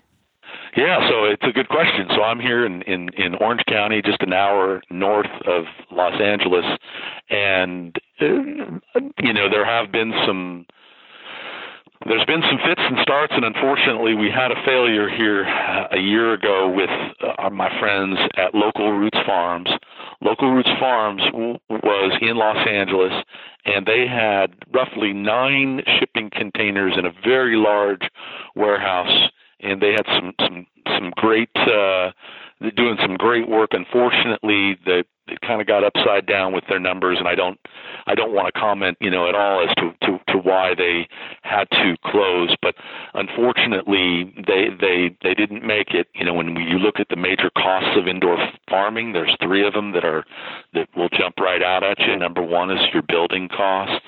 Yeah, 0.77 1.09
so 1.09 1.25
it's 1.25 1.43
a 1.43 1.53
good 1.53 1.69
question. 1.69 2.07
So 2.15 2.23
I'm 2.23 2.39
here 2.39 2.65
in, 2.65 2.83
in, 2.83 3.09
in 3.17 3.35
Orange 3.37 3.63
County, 3.67 4.03
just 4.03 4.23
an 4.23 4.33
hour 4.33 4.81
north 4.89 5.31
of 5.47 5.65
Los 5.91 6.21
Angeles, 6.21 6.65
and 7.29 7.97
uh, 8.21 9.01
you 9.19 9.33
know 9.33 9.49
there 9.51 9.65
have 9.65 9.91
been 9.91 10.13
some 10.27 10.67
there's 12.07 12.25
been 12.25 12.43
some 12.43 12.59
fits 12.65 12.81
and 12.81 12.99
starts, 13.03 13.33
and 13.37 13.45
unfortunately, 13.45 14.15
we 14.15 14.31
had 14.31 14.51
a 14.51 14.63
failure 14.65 15.09
here 15.09 15.45
uh, 15.45 15.89
a 15.93 15.99
year 15.99 16.33
ago 16.33 16.71
with 16.71 16.91
uh, 17.21 17.51
my 17.51 17.69
friends 17.79 18.19
at 18.37 18.55
Local 18.55 18.93
Roots 18.93 19.19
Farms. 19.27 19.69
Local 20.23 20.51
Roots 20.51 20.71
Farms 20.79 21.23
w- 21.31 21.59
was 21.69 22.19
in 22.21 22.37
Los 22.37 22.67
Angeles, 22.67 23.13
and 23.67 23.85
they 23.85 24.07
had 24.07 24.55
roughly 24.73 25.13
nine 25.13 25.83
shipping 25.99 26.31
containers 26.31 26.95
in 26.97 27.05
a 27.05 27.13
very 27.25 27.57
large 27.57 28.09
warehouse 28.57 29.31
and 29.63 29.81
they 29.81 29.93
had 29.93 30.07
some 30.07 30.33
some 30.41 30.67
some 30.87 31.13
great 31.17 31.51
uh, 31.57 32.11
doing 32.77 32.97
some 33.01 33.17
great 33.17 33.49
work. 33.49 33.71
Unfortunately, 33.73 34.79
the 34.85 35.05
it 35.31 35.41
kind 35.41 35.61
of 35.61 35.67
got 35.67 35.85
upside 35.85 36.27
down 36.27 36.53
with 36.53 36.65
their 36.69 36.81
numbers, 36.81 37.19
and 37.19 37.29
I 37.29 37.35
don't 37.35 37.59
I 38.07 38.15
don't 38.15 38.33
want 38.33 38.53
to 38.53 38.61
comment 38.61 38.97
you 39.01 39.11
know 39.11 39.29
at 39.29 39.35
all 39.35 39.67
as 39.67 39.75
to, 39.77 39.93
to 40.07 40.19
to 40.33 40.39
why 40.39 40.75
they 40.75 41.09
had 41.43 41.69
to 41.71 41.97
close. 42.05 42.55
But 42.63 42.75
unfortunately, 43.15 44.33
they 44.47 44.69
they 44.81 45.17
they 45.23 45.35
didn't 45.35 45.67
make 45.67 45.91
it. 45.91 46.09
You 46.15 46.25
know, 46.25 46.35
when 46.35 46.57
you 46.57 46.79
look 46.79 47.01
at 47.01 47.09
the 47.09 47.17
major 47.17 47.51
costs 47.57 47.97
of 47.97 48.09
indoor 48.09 48.39
farming, 48.69 49.13
there's 49.13 49.37
three 49.43 49.67
of 49.67 49.75
them 49.75 49.93
that 49.93 50.05
are 50.05 50.25
that 50.75 50.89
will 50.97 51.09
jump 51.11 51.39
right 51.39 51.63
out 51.63 51.83
at 51.83 51.99
you. 52.01 52.17
Number 52.17 52.43
one 52.43 52.71
is 52.71 52.81
your 52.93 53.03
building 53.03 53.49
costs. 53.49 54.07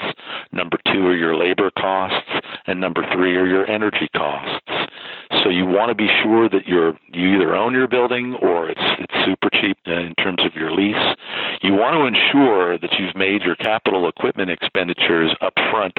Number 0.53 0.79
two 0.93 1.07
are 1.07 1.17
your 1.17 1.37
labor 1.37 1.71
costs, 1.71 2.29
and 2.67 2.81
number 2.81 3.05
three 3.13 3.37
are 3.37 3.47
your 3.47 3.67
energy 3.67 4.09
costs. 4.17 4.93
So 5.43 5.49
you 5.49 5.65
want 5.65 5.89
to 5.89 5.95
be 5.95 6.09
sure 6.23 6.49
that 6.49 6.67
you're 6.67 6.93
you 7.13 7.37
either 7.37 7.57
own 7.57 7.73
your 7.73 7.89
building 7.89 8.35
or 8.43 8.69
it's 8.69 8.81
it's 8.99 9.15
super 9.25 9.49
cheap 9.51 9.79
in 9.87 10.15
terms 10.17 10.41
of 10.45 10.55
your 10.55 10.71
lease. 10.71 11.17
You 11.63 11.73
want 11.73 11.97
to 11.97 12.05
ensure 12.05 12.79
that 12.79 12.91
you've 12.99 13.17
made 13.17 13.43
your 13.43 13.57
capital 13.57 14.09
equipment 14.09 14.51
expenditures 14.51 15.35
up 15.41 15.55
front 15.71 15.95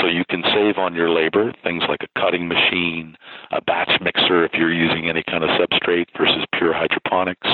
so 0.00 0.06
you 0.06 0.24
can 0.28 0.42
save 0.52 0.78
on 0.78 0.94
your 0.94 1.10
labor, 1.10 1.52
things 1.62 1.84
like 1.88 2.00
a 2.02 2.20
cutting 2.20 2.48
machine, 2.48 3.16
a 3.52 3.60
batch 3.60 4.00
mixer 4.00 4.44
if 4.44 4.52
you're 4.54 4.72
using 4.72 5.08
any 5.08 5.22
kind 5.22 5.44
of 5.44 5.50
substrate 5.50 6.06
versus 6.18 6.44
pure 6.58 6.72
hydroponics, 6.72 7.48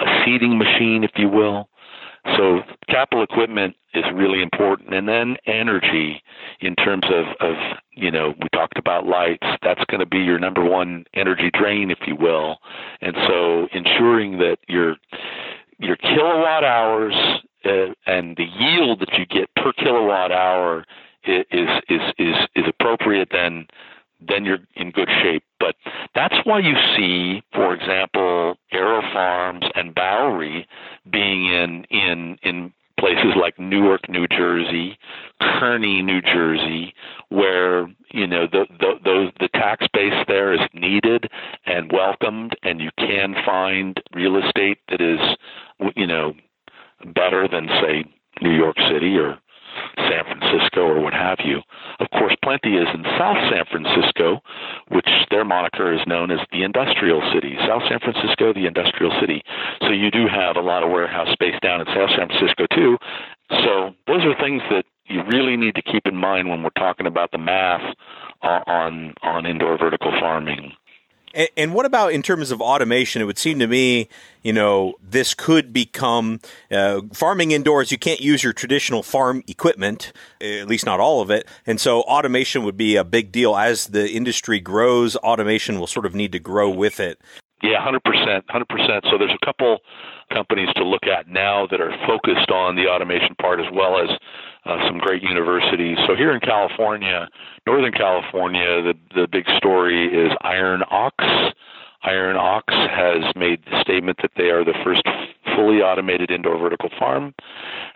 a 0.00 0.06
seeding 0.24 0.56
machine 0.56 1.04
if 1.04 1.12
you 1.16 1.28
will. 1.28 1.68
So 2.36 2.62
capital 2.88 3.22
equipment 3.22 3.76
is 3.92 4.04
really 4.14 4.42
important, 4.42 4.94
and 4.94 5.06
then 5.06 5.36
energy 5.46 6.22
in 6.60 6.74
terms 6.76 7.04
of 7.10 7.26
of 7.40 7.56
you 7.92 8.10
know 8.10 8.34
we 8.40 8.48
talked 8.52 8.78
about 8.78 9.06
lights. 9.06 9.46
That's 9.62 9.84
going 9.86 10.00
to 10.00 10.06
be 10.06 10.18
your 10.18 10.38
number 10.38 10.64
one 10.64 11.04
energy 11.14 11.50
drain, 11.52 11.90
if 11.90 11.98
you 12.06 12.16
will, 12.16 12.58
and 13.00 13.14
so 13.28 13.68
ensuring 13.72 14.38
that 14.38 14.56
your 14.68 14.96
your 15.78 15.96
kilowatt 15.96 16.64
hours 16.64 17.14
uh, 17.64 17.92
and 18.06 18.36
the 18.36 18.44
yield 18.44 19.00
that 19.00 19.12
you 19.18 19.26
get 19.26 19.54
per 19.56 19.72
kilowatt 19.72 20.32
hour 20.32 20.84
is 21.24 21.44
is 21.88 22.00
is 22.18 22.36
is 22.56 22.64
appropriate, 22.66 23.28
then 23.32 23.66
then 24.20 24.44
you're 24.44 24.58
in 24.76 24.90
good 24.90 25.08
shape. 25.22 25.44
But 25.60 25.76
that's 26.14 26.36
why 26.44 26.60
you 26.60 26.74
see, 26.96 27.42
for 27.52 27.74
example, 27.74 28.56
AeroFarms 28.72 29.70
and 29.74 29.94
Bowery 29.94 30.66
being 31.10 31.46
in 31.46 31.84
in 31.90 32.38
in 32.42 32.72
places 32.98 33.34
like 33.38 33.58
Newark, 33.58 34.08
New 34.08 34.26
Jersey, 34.28 34.98
Kearny, 35.40 36.02
New 36.02 36.22
Jersey, 36.22 36.94
where 37.28 37.86
you 38.12 38.26
know 38.26 38.46
the, 38.50 38.66
the 38.78 38.94
those 39.04 39.30
the 39.40 39.48
tax 39.48 39.86
base 39.92 40.24
there 40.28 40.52
is 40.52 40.60
needed 40.72 41.28
and 41.66 41.92
welcomed, 41.92 42.56
and 42.62 42.80
you 42.80 42.90
can 42.98 43.34
find 43.44 44.00
real 44.14 44.36
estate 44.36 44.78
that 44.88 45.00
is 45.00 45.18
you 45.96 46.06
know 46.06 46.34
better 47.14 47.48
than 47.48 47.68
say 47.82 48.04
New 48.40 48.54
York 48.54 48.76
City 48.90 49.16
or 49.18 49.38
San 49.96 50.24
Francisco 50.24 50.82
or 50.82 51.00
what 51.00 51.14
have 51.14 51.38
you. 51.44 51.60
Of 52.00 52.10
course, 52.10 52.34
Plenty 52.42 52.76
is 52.76 52.88
in 52.94 53.04
South 53.18 53.38
San 53.50 53.64
Francisco, 53.70 54.40
which 54.88 55.08
their 55.30 55.44
moniker 55.44 55.92
is 55.92 56.00
known 56.06 56.30
as 56.30 56.40
the 56.52 56.62
industrial 56.62 57.22
city. 57.32 57.56
South 57.66 57.82
San 57.88 57.98
Francisco, 58.00 58.52
the 58.52 58.66
industrial 58.66 59.12
city. 59.20 59.42
So 59.82 59.90
you 59.90 60.10
do 60.10 60.26
have 60.26 60.56
a 60.56 60.60
lot 60.60 60.82
of 60.82 60.90
warehouse 60.90 61.32
space 61.32 61.56
down 61.62 61.80
in 61.80 61.86
South 61.86 62.10
San 62.16 62.28
Francisco 62.28 62.66
too. 62.74 62.98
So 63.50 63.94
those 64.06 64.24
are 64.24 64.34
things 64.40 64.62
that 64.70 64.84
you 65.06 65.22
really 65.24 65.56
need 65.56 65.74
to 65.74 65.82
keep 65.82 66.06
in 66.06 66.16
mind 66.16 66.48
when 66.48 66.62
we're 66.62 66.70
talking 66.78 67.06
about 67.06 67.30
the 67.30 67.38
math 67.38 67.82
uh, 68.42 68.60
on 68.66 69.14
on 69.22 69.46
indoor 69.46 69.78
vertical 69.78 70.10
farming. 70.20 70.72
And, 71.34 71.48
and, 71.56 71.74
what 71.74 71.84
about 71.84 72.12
in 72.12 72.22
terms 72.22 72.50
of 72.50 72.60
automation? 72.60 73.20
It 73.20 73.24
would 73.24 73.38
seem 73.38 73.58
to 73.58 73.66
me, 73.66 74.08
you 74.42 74.52
know, 74.52 74.94
this 75.02 75.34
could 75.34 75.72
become 75.72 76.40
uh, 76.70 77.02
farming 77.12 77.50
indoors. 77.50 77.90
You 77.90 77.98
can't 77.98 78.20
use 78.20 78.44
your 78.44 78.52
traditional 78.52 79.02
farm 79.02 79.42
equipment, 79.48 80.12
at 80.40 80.68
least 80.68 80.86
not 80.86 81.00
all 81.00 81.20
of 81.20 81.30
it. 81.30 81.46
And 81.66 81.80
so 81.80 82.02
automation 82.02 82.62
would 82.64 82.76
be 82.76 82.96
a 82.96 83.04
big 83.04 83.32
deal. 83.32 83.56
As 83.56 83.88
the 83.88 84.10
industry 84.10 84.60
grows, 84.60 85.16
automation 85.16 85.80
will 85.80 85.86
sort 85.86 86.06
of 86.06 86.14
need 86.14 86.32
to 86.32 86.38
grow 86.38 86.70
with 86.70 87.00
it. 87.00 87.20
Yeah, 87.62 87.84
100%. 87.84 88.42
100%. 88.46 89.10
So 89.10 89.18
there's 89.18 89.32
a 89.32 89.44
couple 89.44 89.78
companies 90.32 90.68
to 90.76 90.84
look 90.84 91.06
at 91.06 91.28
now 91.28 91.66
that 91.70 91.80
are 91.80 91.94
focused 92.06 92.50
on 92.50 92.76
the 92.76 92.86
automation 92.86 93.34
part 93.40 93.60
as 93.60 93.66
well 93.72 93.98
as 93.98 94.10
uh, 94.64 94.78
some 94.86 94.98
great 94.98 95.22
universities. 95.22 95.98
So 96.06 96.14
here 96.14 96.32
in 96.32 96.40
California, 96.40 97.28
Northern 97.66 97.92
California, 97.92 98.82
the 98.82 98.94
the 99.14 99.26
big 99.30 99.44
story 99.56 100.06
is 100.06 100.32
Iron 100.42 100.82
Ox. 100.90 101.24
Iron 102.02 102.36
Ox 102.36 102.72
has 102.74 103.24
made 103.34 103.64
the 103.64 103.80
statement 103.80 104.18
that 104.20 104.32
they 104.36 104.50
are 104.50 104.64
the 104.64 104.74
first 104.84 105.02
fully 105.56 105.80
automated 105.80 106.30
indoor 106.30 106.58
vertical 106.58 106.90
farm. 106.98 107.34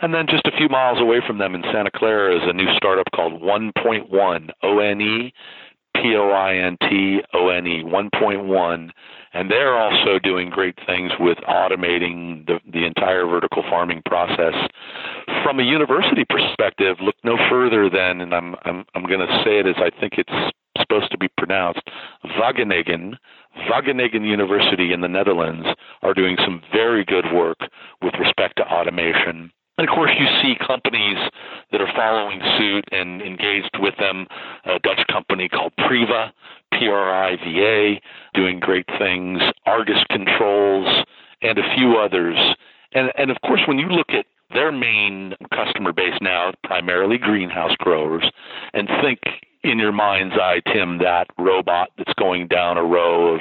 And 0.01 0.15
then 0.15 0.27
just 0.27 0.47
a 0.47 0.57
few 0.57 0.69
miles 0.69 0.99
away 1.01 1.21
from 1.27 1.39
them 1.39 1.55
in 1.55 1.63
Santa 1.73 1.91
Clara 1.91 2.35
is 2.35 2.43
a 2.45 2.53
new 2.53 2.73
startup 2.77 3.07
called 3.15 3.43
OnePoint1, 3.43 4.51
O 4.63 4.79
N 4.79 5.01
E 5.01 5.33
P 6.03 6.15
O 6.17 6.31
I 6.31 6.55
N 6.57 6.77
T 6.89 7.21
O 7.35 7.49
N 7.49 7.67
E, 7.67 7.83
1.1 7.85 8.91
and 9.35 9.51
they're 9.51 9.77
also 9.79 10.19
doing 10.19 10.49
great 10.49 10.75
things 10.87 11.13
with 11.21 11.39
automating 11.49 12.47
the, 12.47 12.61
the 12.73 12.87
entire 12.87 13.27
vertical 13.27 13.63
farming 13.69 14.03
process. 14.07 14.55
From 15.45 15.61
a 15.61 15.63
university 15.63 16.25
perspective, 16.29 16.97
look 17.01 17.15
no 17.25 17.37
further 17.51 17.91
than, 17.91 18.21
and 18.21 18.35
I'm 18.35 18.55
I'm, 18.65 18.85
I'm 18.95 19.05
going 19.05 19.21
to 19.21 19.43
say 19.45 19.59
it 19.59 19.67
as 19.67 19.77
I 19.77 19.91
think 20.01 20.15
it's 20.17 20.33
supposed 20.79 21.11
to 21.11 21.19
be 21.19 21.29
pronounced, 21.37 21.83
Wageningen, 22.25 23.15
Wageningen 23.71 24.27
University 24.27 24.93
in 24.93 25.01
the 25.01 25.09
Netherlands 25.09 25.67
are 26.03 26.15
doing 26.15 26.37
some 26.45 26.63
very 26.73 27.05
good 27.05 27.27
work 27.33 27.59
with 28.03 28.15
respect 28.19 28.57
to 28.57 28.63
automation. 28.63 29.51
And 29.79 29.89
of 29.89 29.95
course, 29.95 30.11
you 30.19 30.27
see 30.43 30.55
companies 30.67 31.17
that 31.71 31.81
are 31.81 31.93
following 31.95 32.41
suit 32.59 32.85
and 32.91 33.23
engaged 33.23 33.79
with 33.79 33.95
them. 33.99 34.27
A 34.65 34.79
Dutch 34.81 35.07
company 35.11 35.49
called 35.49 35.73
Priva, 35.87 36.33
P 36.73 36.89
R 36.89 37.25
I 37.25 37.37
V 37.37 37.63
A, 37.63 38.01
doing 38.35 38.61
great 38.61 38.87
things. 38.99 39.41
Argus 39.67 40.03
Controls, 40.11 41.05
and 41.43 41.59
a 41.59 41.75
few 41.77 41.97
others. 41.97 42.37
And 42.93 43.13
and 43.17 43.31
of 43.31 43.37
course, 43.47 43.61
when 43.67 43.79
you 43.79 43.87
look 43.87 44.11
at 44.11 44.27
their 44.51 44.73
main 44.73 45.35
customer 45.55 45.93
base 45.93 46.19
now, 46.21 46.53
primarily 46.65 47.19
greenhouse 47.19 47.77
growers, 47.79 48.29
and 48.73 48.89
think 49.03 49.21
in 49.63 49.79
your 49.79 49.93
mind's 49.93 50.35
eye, 50.37 50.61
Tim, 50.73 50.99
that 50.99 51.27
robot 51.39 51.91
that's 51.99 52.15
going 52.15 52.49
down 52.49 52.79
a 52.79 52.85
row 52.85 53.35
of 53.35 53.41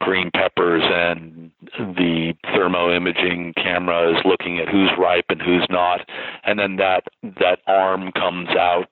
green 0.00 0.30
peppers 0.30 0.82
and 0.84 1.50
the 1.78 2.34
thermo 2.54 2.94
imaging 2.94 3.52
camera 3.56 4.10
is 4.10 4.24
looking 4.24 4.58
at 4.58 4.68
who's 4.68 4.90
ripe 4.98 5.26
and 5.28 5.40
who's 5.40 5.66
not. 5.70 6.00
And 6.44 6.58
then 6.58 6.76
that 6.76 7.04
that 7.40 7.60
arm 7.66 8.12
comes 8.12 8.48
out 8.50 8.88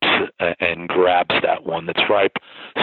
and 0.61 0.88
grabs 0.88 1.35
that 1.43 1.65
one 1.65 1.87
that's 1.87 2.03
ripe 2.09 2.37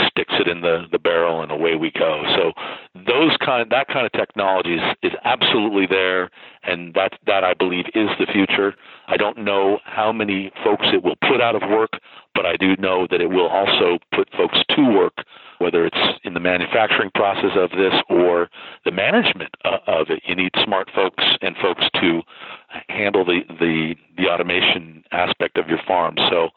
sticks 0.07 0.33
it 0.39 0.47
in 0.47 0.61
the 0.61 0.85
the 0.91 0.99
barrel 0.99 1.41
and 1.41 1.51
away 1.51 1.75
we 1.75 1.91
go. 1.91 2.23
So 2.35 2.51
those 2.95 3.35
kind 3.43 3.69
that 3.71 3.87
kind 3.87 4.05
of 4.05 4.11
technology 4.11 4.75
is, 4.75 4.95
is 5.03 5.13
absolutely 5.23 5.87
there 5.87 6.29
and 6.63 6.93
that 6.93 7.13
that 7.25 7.43
I 7.43 7.53
believe 7.53 7.85
is 7.95 8.09
the 8.19 8.27
future. 8.31 8.75
I 9.07 9.17
don't 9.17 9.39
know 9.39 9.79
how 9.85 10.11
many 10.11 10.51
folks 10.63 10.87
it 10.93 11.03
will 11.03 11.17
put 11.27 11.41
out 11.41 11.55
of 11.55 11.69
work 11.69 11.91
but 12.35 12.45
I 12.45 12.55
do 12.55 12.75
know 12.77 13.07
that 13.09 13.19
it 13.19 13.29
will 13.29 13.47
also 13.47 13.99
put 14.13 14.29
folks 14.31 14.59
to 14.69 14.81
work 14.83 15.25
whether 15.59 15.85
it's 15.85 16.19
in 16.23 16.33
the 16.33 16.39
manufacturing 16.39 17.11
process 17.13 17.51
of 17.55 17.69
this 17.71 17.93
or 18.09 18.49
the 18.85 18.91
management 18.91 19.53
uh, 19.63 19.77
of 19.87 20.09
it. 20.09 20.21
You 20.25 20.35
need 20.35 20.51
smart 20.63 20.89
folks 20.95 21.23
and 21.41 21.55
folks 21.61 21.83
to 22.01 22.21
handle 22.89 23.23
the, 23.23 23.41
the, 23.59 23.95
the 24.17 24.27
automation 24.27 25.03
aspect 25.11 25.57
of 25.57 25.67
your 25.67 25.79
farm. 25.87 26.15
So 26.29 26.49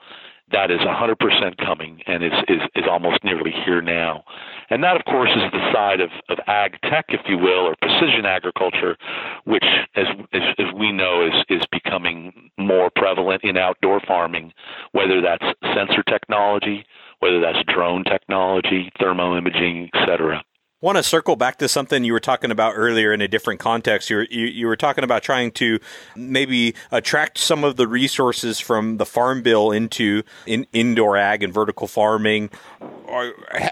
that 0.53 0.71
is 0.71 0.81
100% 0.81 1.57
coming 1.65 2.01
and 2.07 2.23
is, 2.23 2.33
is, 2.49 2.61
is 2.75 2.85
almost 2.89 3.25
nearly 3.25 3.53
here 3.65 3.81
now. 3.81 4.23
And 4.71 4.83
that, 4.85 4.97
of 4.97 5.05
course, 5.05 5.31
is 5.31 5.51
the 5.51 5.73
side 5.73 6.01
of, 6.01 6.11
of 6.29 6.39
ag 6.47 6.79
tech, 6.83 7.07
if 7.09 7.21
you 7.27 7.39
will, 7.39 7.67
or 7.67 7.75
precision 7.81 8.25
agriculture, 8.27 8.97
which, 9.45 9.65
as, 9.97 10.07
as, 10.33 10.43
as 10.59 10.67
we 10.79 10.93
know, 10.93 11.27
is, 11.27 11.33
is 11.49 11.63
becoming 11.73 12.51
more 12.59 12.91
prevalent 12.95 13.43
in 13.45 13.57
outdoor 13.57 14.01
farming, 14.07 14.53
whether 14.93 15.21
that's 15.21 15.45
sensor 15.75 16.03
technology, 16.03 16.85
whether 17.23 17.41
that's 17.41 17.63
drone 17.73 18.03
technology, 18.03 18.91
thermo 18.99 19.39
imaging, 19.39 19.89
etc 19.95 20.43
want 20.83 20.97
to 20.97 21.03
circle 21.03 21.37
back 21.37 21.59
to 21.59 21.69
something 21.69 22.05
you 22.05 22.13
were 22.13 22.21
talking 22.21 22.51
about 22.51 22.75
earlier 22.77 23.13
in 23.13 23.21
a 23.23 23.29
different 23.29 23.61
context. 23.61 24.11
You 24.11 24.17
were, 24.17 24.27
you, 24.29 24.47
you 24.47 24.67
were 24.67 24.77
talking 24.77 25.05
about 25.05 25.23
trying 25.23 25.53
to 25.53 25.79
maybe 26.17 26.75
attract 26.91 27.39
some 27.39 27.65
of 27.65 27.77
the 27.77 27.87
resources 27.87 28.61
from 28.61 28.99
the 28.99 29.07
farm 29.07 29.43
bill 29.43 29.71
into 29.71 30.25
in, 30.45 30.67
indoor 30.73 31.17
ag 31.17 31.43
and 31.43 31.55
vertical 31.55 31.87
farming 31.87 32.51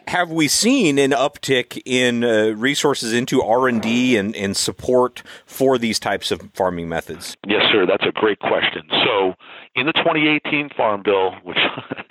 have 0.06 0.30
we 0.30 0.48
seen 0.48 0.98
an 0.98 1.12
uptick 1.12 1.80
in 1.84 2.24
uh, 2.24 2.54
resources 2.56 3.12
into 3.12 3.42
R 3.42 3.68
and 3.68 3.80
D 3.80 4.16
and 4.16 4.56
support 4.56 5.22
for 5.46 5.78
these 5.78 5.98
types 5.98 6.30
of 6.30 6.42
farming 6.54 6.88
methods? 6.88 7.36
Yes, 7.46 7.62
sir. 7.72 7.86
That's 7.86 8.04
a 8.04 8.12
great 8.12 8.38
question. 8.38 8.82
So, 8.90 9.34
in 9.74 9.86
the 9.86 9.92
2018 9.92 10.70
Farm 10.76 11.02
Bill, 11.02 11.32
which 11.42 11.56
which 11.56 11.58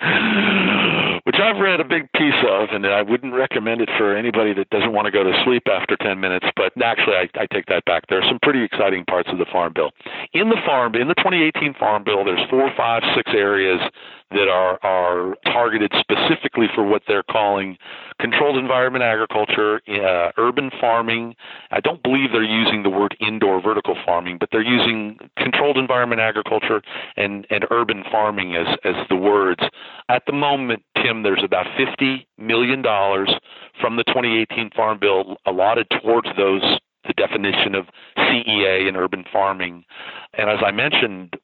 I've 1.50 1.60
read 1.60 1.80
a 1.80 1.84
big 1.84 2.10
piece 2.12 2.38
of, 2.46 2.68
and 2.70 2.86
I 2.86 3.02
wouldn't 3.02 3.34
recommend 3.34 3.80
it 3.80 3.88
for 3.98 4.16
anybody 4.16 4.54
that 4.54 4.70
doesn't 4.70 4.92
want 4.92 5.06
to 5.06 5.10
go 5.10 5.24
to 5.24 5.32
sleep 5.44 5.64
after 5.66 5.96
10 5.96 6.20
minutes. 6.20 6.46
But 6.54 6.72
actually, 6.80 7.16
I, 7.16 7.28
I 7.34 7.46
take 7.52 7.66
that 7.66 7.84
back. 7.86 8.04
There 8.08 8.20
are 8.20 8.28
some 8.28 8.38
pretty 8.40 8.62
exciting 8.62 9.04
parts 9.04 9.28
of 9.32 9.38
the 9.38 9.46
Farm 9.50 9.72
Bill. 9.74 9.90
In 10.32 10.48
the 10.48 10.58
Farm 10.64 10.94
in 10.94 11.08
the 11.08 11.14
2018 11.14 11.74
Farm 11.74 12.04
Bill, 12.04 12.24
there's 12.24 12.48
four, 12.48 12.70
five, 12.76 13.02
six 13.16 13.32
areas 13.34 13.80
that 14.30 14.48
are 14.48 14.78
are 14.82 15.36
targeted 15.44 15.92
specifically 15.98 16.66
for 16.74 16.84
what 16.84 17.02
they're 17.06 17.22
calling 17.22 17.76
controlled 18.20 18.56
environment 18.56 19.02
agriculture, 19.02 19.80
uh, 19.88 20.30
urban 20.36 20.70
farming. 20.80 21.34
I 21.70 21.80
don't 21.80 22.02
believe 22.02 22.32
they're 22.32 22.42
using 22.42 22.82
the 22.82 22.90
word 22.90 23.16
indoor 23.20 23.60
vertical 23.60 23.96
farming, 24.04 24.36
but 24.38 24.50
they're 24.52 24.62
using 24.62 25.18
controlled 25.36 25.76
environment 25.76 26.20
agriculture 26.20 26.82
and 27.16 27.46
and 27.50 27.66
urban 27.70 28.04
farming 28.10 28.56
as 28.56 28.66
as 28.84 28.94
the 29.08 29.16
words. 29.16 29.62
At 30.08 30.22
the 30.26 30.32
moment, 30.32 30.82
Tim, 31.02 31.22
there's 31.22 31.42
about 31.42 31.66
50 31.76 32.26
million 32.38 32.82
dollars 32.82 33.32
from 33.80 33.96
the 33.96 34.04
2018 34.04 34.70
Farm 34.76 34.98
Bill 35.00 35.36
allotted 35.46 35.86
towards 36.02 36.28
those 36.36 36.78
the 37.06 37.14
definition 37.14 37.74
of 37.74 37.86
CEA 38.18 38.86
and 38.86 38.96
urban 38.96 39.24
farming. 39.32 39.84
And 40.34 40.50
as 40.50 40.58
I 40.64 40.70
mentioned, 40.70 41.34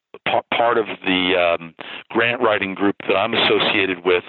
part 0.56 0.78
of 0.78 0.86
the 1.04 1.56
um, 1.60 1.74
grant 2.10 2.40
writing 2.40 2.74
group 2.74 2.96
that 3.08 3.14
I'm 3.16 3.34
associated 3.34 4.04
with 4.04 4.24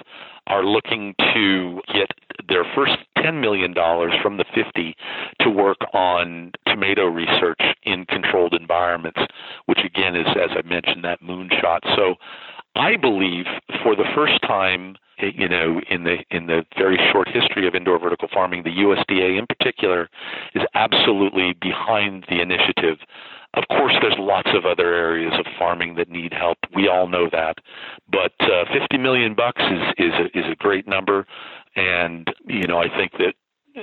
are 0.48 0.64
looking 0.64 1.14
to 1.34 1.80
get 1.92 2.10
their 2.48 2.64
first 2.74 2.96
$10 3.18 3.40
million 3.40 3.74
from 4.22 4.38
the 4.38 4.44
50 4.54 4.96
to 5.40 5.50
work 5.50 5.78
on 5.92 6.52
tomato 6.66 7.06
research 7.06 7.60
in 7.84 8.06
controlled 8.06 8.54
environments, 8.54 9.20
which 9.66 9.80
again 9.84 10.16
is, 10.16 10.26
as 10.28 10.50
I 10.56 10.66
mentioned, 10.66 11.04
that 11.04 11.22
moonshot. 11.22 11.80
So 11.96 12.14
I 12.76 12.96
believe 12.96 13.44
for 13.82 13.94
the 13.94 14.04
first 14.14 14.40
time, 14.42 14.96
you 15.20 15.48
know, 15.48 15.80
in 15.90 16.04
the 16.04 16.18
in 16.30 16.46
the 16.46 16.64
very 16.76 16.98
short 17.12 17.28
history 17.28 17.66
of 17.66 17.74
indoor 17.74 17.98
vertical 17.98 18.28
farming, 18.32 18.62
the 18.62 18.70
USDA 18.70 19.38
in 19.38 19.46
particular 19.46 20.08
is 20.54 20.62
absolutely 20.74 21.54
behind 21.60 22.24
the 22.28 22.40
initiative 22.40 22.98
of 23.54 23.64
course, 23.68 23.94
there's 24.02 24.16
lots 24.18 24.50
of 24.54 24.66
other 24.66 24.94
areas 24.94 25.32
of 25.38 25.46
farming 25.58 25.94
that 25.96 26.10
need 26.10 26.32
help. 26.32 26.58
We 26.74 26.88
all 26.88 27.08
know 27.08 27.28
that, 27.32 27.56
but 28.10 28.32
uh, 28.40 28.64
50 28.72 28.98
million 28.98 29.34
bucks 29.34 29.62
is 29.62 30.06
is 30.06 30.12
a, 30.12 30.38
is 30.38 30.44
a 30.52 30.56
great 30.56 30.86
number, 30.86 31.26
and 31.74 32.28
you 32.46 32.66
know 32.66 32.78
I 32.78 32.88
think 32.88 33.12
that 33.12 33.34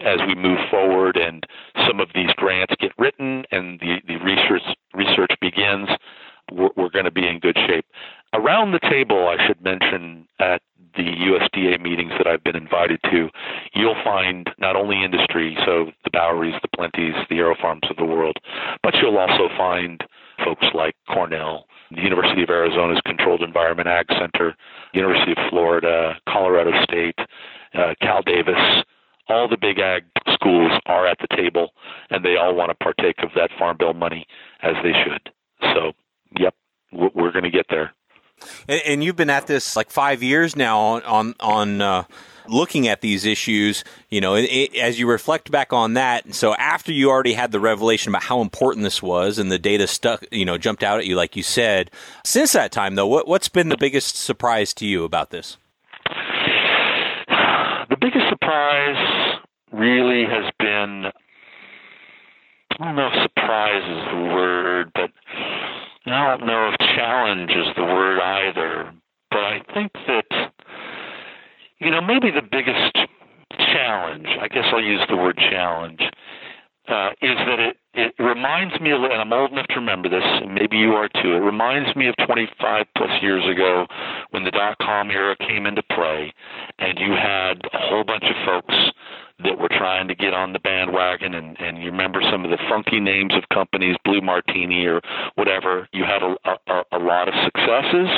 as 0.06 0.19
we 0.28 0.36
move 0.36 0.60
forward 0.69 1.17
and 1.17 1.43
some 1.88 1.99
of 1.99 2.10
these 2.13 2.32
grants 2.36 2.73
get 2.80 2.91
written 2.97 3.43
and 3.51 3.80
the 3.80 4.01
the 4.08 4.17
research 4.17 4.63
research 4.93 5.32
begins, 5.41 5.89
we're, 6.51 6.69
we're 6.75 6.89
going 6.89 7.06
to 7.06 7.12
be 7.12 7.28
in 7.28 7.39
good 7.39 7.58
shape. 7.67 7.86
Around 8.35 8.73
the 8.73 8.79
table, 8.79 9.29
I 9.29 9.47
should 9.47 9.61
mention 9.63 10.27
at 10.39 10.61
the 10.97 11.03
USDA 11.03 11.81
meetings 11.81 12.11
that 12.17 12.27
I've 12.27 12.43
been 12.43 12.57
invited 12.57 12.99
to, 13.03 13.29
you'll 13.73 14.01
find 14.03 14.49
not 14.57 14.75
only 14.75 15.03
industry, 15.03 15.57
so 15.65 15.91
the 16.03 16.09
Boweries, 16.11 16.55
the 16.61 16.67
Plenties, 16.77 17.15
the 17.29 17.35
AeroFarms 17.35 17.89
of 17.89 17.95
the 17.95 18.03
world, 18.03 18.35
but 18.83 18.93
you'll 18.95 19.17
also 19.17 19.47
find 19.57 20.03
folks 20.43 20.65
like 20.73 20.95
Cornell, 21.07 21.65
the 21.91 22.01
University 22.01 22.43
of 22.43 22.49
Arizona's 22.49 22.99
Controlled 23.05 23.41
Environment 23.41 23.87
Ag 23.87 24.07
Center, 24.19 24.53
University 24.93 25.31
of 25.31 25.37
Florida, 25.49 26.15
Colorado 26.27 26.71
State, 26.83 27.17
uh, 27.73 27.93
Cal 28.01 28.21
Davis. 28.21 28.83
All 29.29 29.47
the 29.47 29.57
big 29.57 29.79
ag 29.79 30.03
schools 30.33 30.71
are 30.87 31.07
at 31.07 31.17
the 31.19 31.35
table, 31.37 31.71
and 32.09 32.23
they 32.23 32.35
all 32.35 32.53
want 32.53 32.69
to 32.69 32.75
partake 32.83 33.15
of 33.23 33.29
that 33.35 33.49
Farm 33.57 33.77
Bill 33.79 33.93
money 33.93 34.27
as 34.61 34.73
they 34.83 34.91
should. 35.03 35.31
So, 35.73 35.93
yep, 36.37 36.53
we're 36.91 37.31
going 37.31 37.43
to 37.43 37.49
get 37.49 37.65
there. 37.69 37.93
And, 38.67 38.81
and, 38.85 39.03
you've 39.03 39.15
been 39.15 39.29
at 39.29 39.47
this 39.47 39.75
like 39.75 39.89
five 39.89 40.21
years 40.21 40.55
now 40.55 40.79
on 40.79 41.35
on, 41.39 41.81
uh, 41.81 42.03
looking 42.47 42.87
at 42.87 43.01
these 43.01 43.25
issues. 43.25 43.83
You 44.09 44.21
know, 44.21 44.35
it, 44.35 44.43
it, 44.43 44.75
as 44.75 44.99
you 44.99 45.07
reflect 45.07 45.51
back 45.51 45.73
on 45.73 45.93
that. 45.93 46.33
So 46.33 46.53
after 46.55 46.91
you 46.91 47.09
already 47.09 47.33
had 47.33 47.51
the 47.51 47.59
revelation 47.59 48.09
about 48.09 48.23
how 48.23 48.41
important 48.41 48.83
this 48.83 49.01
was, 49.01 49.39
and 49.39 49.51
the 49.51 49.59
data 49.59 49.87
stuck, 49.87 50.25
you 50.31 50.45
know, 50.45 50.57
jumped 50.57 50.83
out 50.83 50.99
at 50.99 51.05
you, 51.05 51.15
like 51.15 51.35
you 51.35 51.43
said. 51.43 51.91
Since 52.23 52.53
that 52.53 52.71
time, 52.71 52.95
though, 52.95 53.07
what 53.07 53.27
what's 53.27 53.49
been 53.49 53.69
the 53.69 53.77
biggest 53.77 54.15
surprise 54.15 54.73
to 54.75 54.85
you 54.85 55.03
about 55.03 55.31
this? 55.31 55.57
The 57.89 57.97
biggest 57.99 58.27
surprise 58.29 59.39
really 59.71 60.25
has 60.25 60.51
been. 60.59 61.11
I 62.77 62.85
don't 62.85 62.95
know 62.95 63.07
if 63.07 63.23
surprise 63.23 63.83
is 63.83 64.05
the 64.11 64.33
word, 64.33 64.91
but 64.93 65.11
I 66.07 66.37
don't 66.37 66.45
know 66.45 66.69
if 66.69 66.84
challenge 66.95 67.51
is 67.51 67.67
the 67.75 67.84
word 67.84 68.19
either, 68.19 68.93
but 69.29 69.39
I 69.39 69.60
think 69.73 69.91
that, 70.08 70.51
you 71.79 71.91
know, 71.91 72.01
maybe 72.01 72.31
the 72.31 72.41
biggest 72.41 72.95
challenge, 73.58 74.27
I 74.41 74.47
guess 74.47 74.65
I'll 74.71 74.81
use 74.81 75.01
the 75.10 75.17
word 75.17 75.38
challenge, 75.38 76.01
uh, 76.88 77.10
is 77.21 77.36
that 77.47 77.60
it, 77.60 77.77
it 77.93 78.13
reminds 78.19 78.79
me, 78.79 78.91
and 78.91 79.05
I'm 79.05 79.34
old 79.34 79.51
enough 79.51 79.67
to 79.69 79.75
remember 79.75 80.08
this, 80.08 80.23
and 80.23 80.53
maybe 80.53 80.77
you 80.77 80.93
are 80.93 81.10
too, 81.10 81.34
it 81.34 81.39
reminds 81.39 81.95
me 81.95 82.08
of 82.08 82.15
25 82.25 82.86
plus 82.95 83.21
years 83.21 83.43
ago 83.45 83.88
when 84.31 84.43
the 84.43 84.51
dot 84.51 84.77
com 84.79 85.10
era 85.10 85.36
came 85.39 85.65
into 85.65 85.84
play, 85.84 86.34
and 86.79 86.97
you 86.99 87.12
had 87.13 87.62
a 87.73 87.89
whole 87.89 88.03
bunch 88.03 88.23
of 88.23 88.36
folks 88.45 88.75
that 89.45 89.60
were 89.60 89.69
trying 89.69 90.08
to 90.08 90.15
get 90.15 90.34
on 90.34 90.53
the 90.53 90.60
bandwagon 90.60 91.34
and 91.34 91.60
and 91.60 91.77
you 91.77 91.86
remember 91.91 92.21
some 92.31 92.43
of 92.43 92.51
the 92.51 92.58
funky 92.69 92.99
names 92.99 93.34
of 93.36 93.47
companies 93.49 93.95
blue 94.03 94.21
martini 94.21 94.86
or 94.86 95.01
whatever 95.36 95.88
you 95.93 96.03
had 96.03 96.23
a 96.23 96.36
a, 96.67 96.84
a 96.93 96.99
lot 96.99 97.27
of 97.27 97.34
successes 97.45 98.10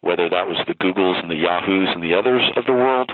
whether 0.00 0.28
that 0.28 0.46
was 0.46 0.56
the 0.66 0.74
googles 0.74 1.20
and 1.20 1.30
the 1.30 1.36
yahoos 1.36 1.88
and 1.92 2.02
the 2.02 2.14
others 2.14 2.42
of 2.56 2.64
the 2.64 2.72
world 2.72 3.12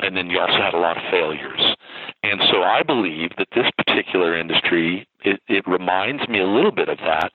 and 0.00 0.16
then 0.16 0.28
you 0.28 0.38
also 0.40 0.60
had 0.60 0.74
a 0.74 0.78
lot 0.78 0.96
of 0.96 1.02
failures 1.10 1.76
and 2.22 2.40
so 2.50 2.62
i 2.62 2.82
believe 2.82 3.30
that 3.38 3.48
this 3.54 3.70
particular 3.76 4.36
industry 4.36 5.06
it, 5.24 5.40
it 5.48 5.66
reminds 5.66 6.26
me 6.28 6.40
a 6.40 6.46
little 6.46 6.72
bit 6.72 6.88
of 6.88 6.98
that, 6.98 7.32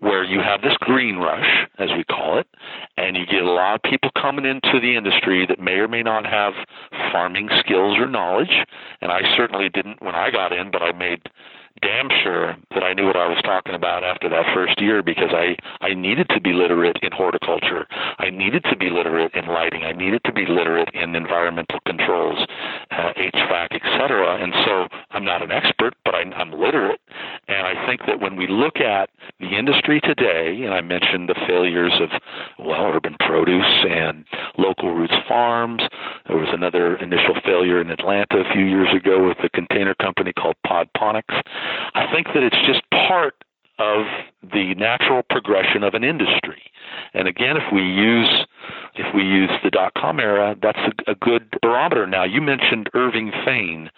where 0.00 0.24
you 0.24 0.40
have 0.40 0.62
this 0.62 0.76
green 0.80 1.16
rush, 1.16 1.66
as 1.78 1.88
we 1.96 2.04
call 2.04 2.38
it, 2.38 2.46
and 2.96 3.16
you 3.16 3.26
get 3.26 3.42
a 3.42 3.50
lot 3.50 3.76
of 3.76 3.82
people 3.82 4.10
coming 4.20 4.44
into 4.44 4.80
the 4.80 4.96
industry 4.96 5.46
that 5.46 5.60
may 5.60 5.74
or 5.74 5.88
may 5.88 6.02
not 6.02 6.26
have 6.26 6.54
farming 7.12 7.48
skills 7.60 7.98
or 7.98 8.06
knowledge. 8.06 8.66
And 9.00 9.12
I 9.12 9.20
certainly 9.36 9.68
didn't 9.68 10.02
when 10.02 10.14
I 10.14 10.30
got 10.30 10.52
in, 10.52 10.70
but 10.70 10.82
I 10.82 10.92
made 10.92 11.22
damn 11.82 12.08
sure 12.22 12.56
that 12.74 12.82
I 12.82 12.94
knew 12.94 13.06
what 13.06 13.16
I 13.16 13.28
was 13.28 13.40
talking 13.44 13.74
about 13.74 14.02
after 14.02 14.28
that 14.28 14.46
first 14.54 14.80
year 14.80 15.02
because 15.02 15.30
I 15.30 15.56
I 15.80 15.94
needed 15.94 16.28
to 16.30 16.40
be 16.40 16.52
literate 16.52 16.98
in 17.02 17.12
horticulture. 17.12 17.86
I 18.18 18.30
needed 18.30 18.64
to 18.70 18.76
be 18.76 18.90
literate 18.90 19.34
in 19.34 19.46
lighting. 19.46 19.84
I 19.84 19.92
needed 19.92 20.22
to 20.24 20.32
be 20.32 20.46
literate 20.46 20.88
in 20.94 21.14
environmental 21.14 21.78
controls, 21.86 22.38
uh, 22.90 23.12
HVAC, 23.14 23.74
etc. 23.74 24.42
And 24.42 24.52
so 24.64 24.88
I'm 25.10 25.24
not 25.24 25.42
an 25.42 25.52
expert, 25.52 25.94
but 26.04 26.14
I, 26.14 26.22
I'm 26.34 26.52
literate. 26.52 27.00
And 27.48 27.66
I 27.66 27.86
think 27.86 28.02
that 28.06 28.17
when 28.28 28.36
we 28.36 28.46
look 28.46 28.76
at 28.76 29.08
the 29.40 29.56
industry 29.56 30.00
today, 30.00 30.62
and 30.62 30.74
I 30.74 30.82
mentioned 30.82 31.28
the 31.28 31.40
failures 31.46 31.94
of 32.00 32.10
well 32.58 32.92
urban 32.92 33.16
produce 33.20 33.84
and 33.88 34.24
local 34.58 34.94
roots 34.94 35.14
farms. 35.26 35.82
There 36.26 36.36
was 36.36 36.48
another 36.52 36.96
initial 36.96 37.34
failure 37.44 37.80
in 37.80 37.90
Atlanta 37.90 38.40
a 38.40 38.52
few 38.52 38.66
years 38.66 38.88
ago 38.94 39.26
with 39.26 39.38
a 39.42 39.48
container 39.48 39.94
company 39.94 40.32
called 40.32 40.56
Podponics. 40.66 41.42
I 41.94 42.12
think 42.12 42.26
that 42.34 42.42
it's 42.42 42.66
just 42.66 42.82
part 42.90 43.34
of 43.78 44.04
the 44.42 44.74
natural 44.74 45.22
progression 45.30 45.82
of 45.82 45.94
an 45.94 46.04
industry. 46.04 46.60
And 47.14 47.28
again, 47.28 47.56
if 47.56 47.72
we 47.72 47.82
use 47.82 48.46
if 48.94 49.14
we 49.14 49.22
use 49.22 49.50
the 49.62 49.70
dot 49.70 49.92
com 49.94 50.18
era, 50.20 50.56
that's 50.60 50.78
a, 50.78 51.12
a 51.12 51.14
good 51.14 51.48
barometer. 51.62 52.06
Now, 52.06 52.24
you 52.24 52.40
mentioned 52.40 52.90
Irving 52.94 53.32
Fain. 53.44 53.90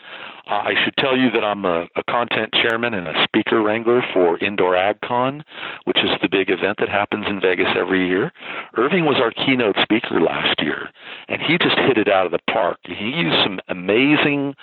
Uh, 0.47 0.63
I 0.65 0.75
should 0.85 0.97
tell 0.97 1.17
you 1.17 1.31
that 1.31 1.45
I'm 1.45 1.65
a, 1.65 1.87
a 1.95 2.03
content 2.11 2.53
chairman 2.53 2.93
and 2.93 3.07
a 3.07 3.25
speaker 3.25 3.63
wrangler 3.63 4.03
for 4.13 4.37
Indoor 4.39 4.75
AgCon, 4.75 5.43
which 5.85 5.99
is 5.99 6.11
the 6.23 6.29
big 6.29 6.51
event 6.51 6.79
that 6.81 6.89
happens 6.89 7.27
in 7.29 7.41
Vegas 7.41 7.69
every 7.77 8.09
year. 8.09 8.33
Irving 8.77 9.05
was 9.05 9.17
our 9.23 9.31
keynote 9.31 9.77
speaker 9.81 10.21
last 10.21 10.61
year, 10.61 10.91
and 11.29 11.41
he 11.41 11.57
just 11.57 11.79
hit 11.79 11.99
it 11.99 12.09
out 12.09 12.27
of 12.27 12.33
the 12.33 12.41
park. 12.53 12.79
He 12.83 13.11
used 13.11 13.37
some 13.45 13.61
amazing 13.69 14.55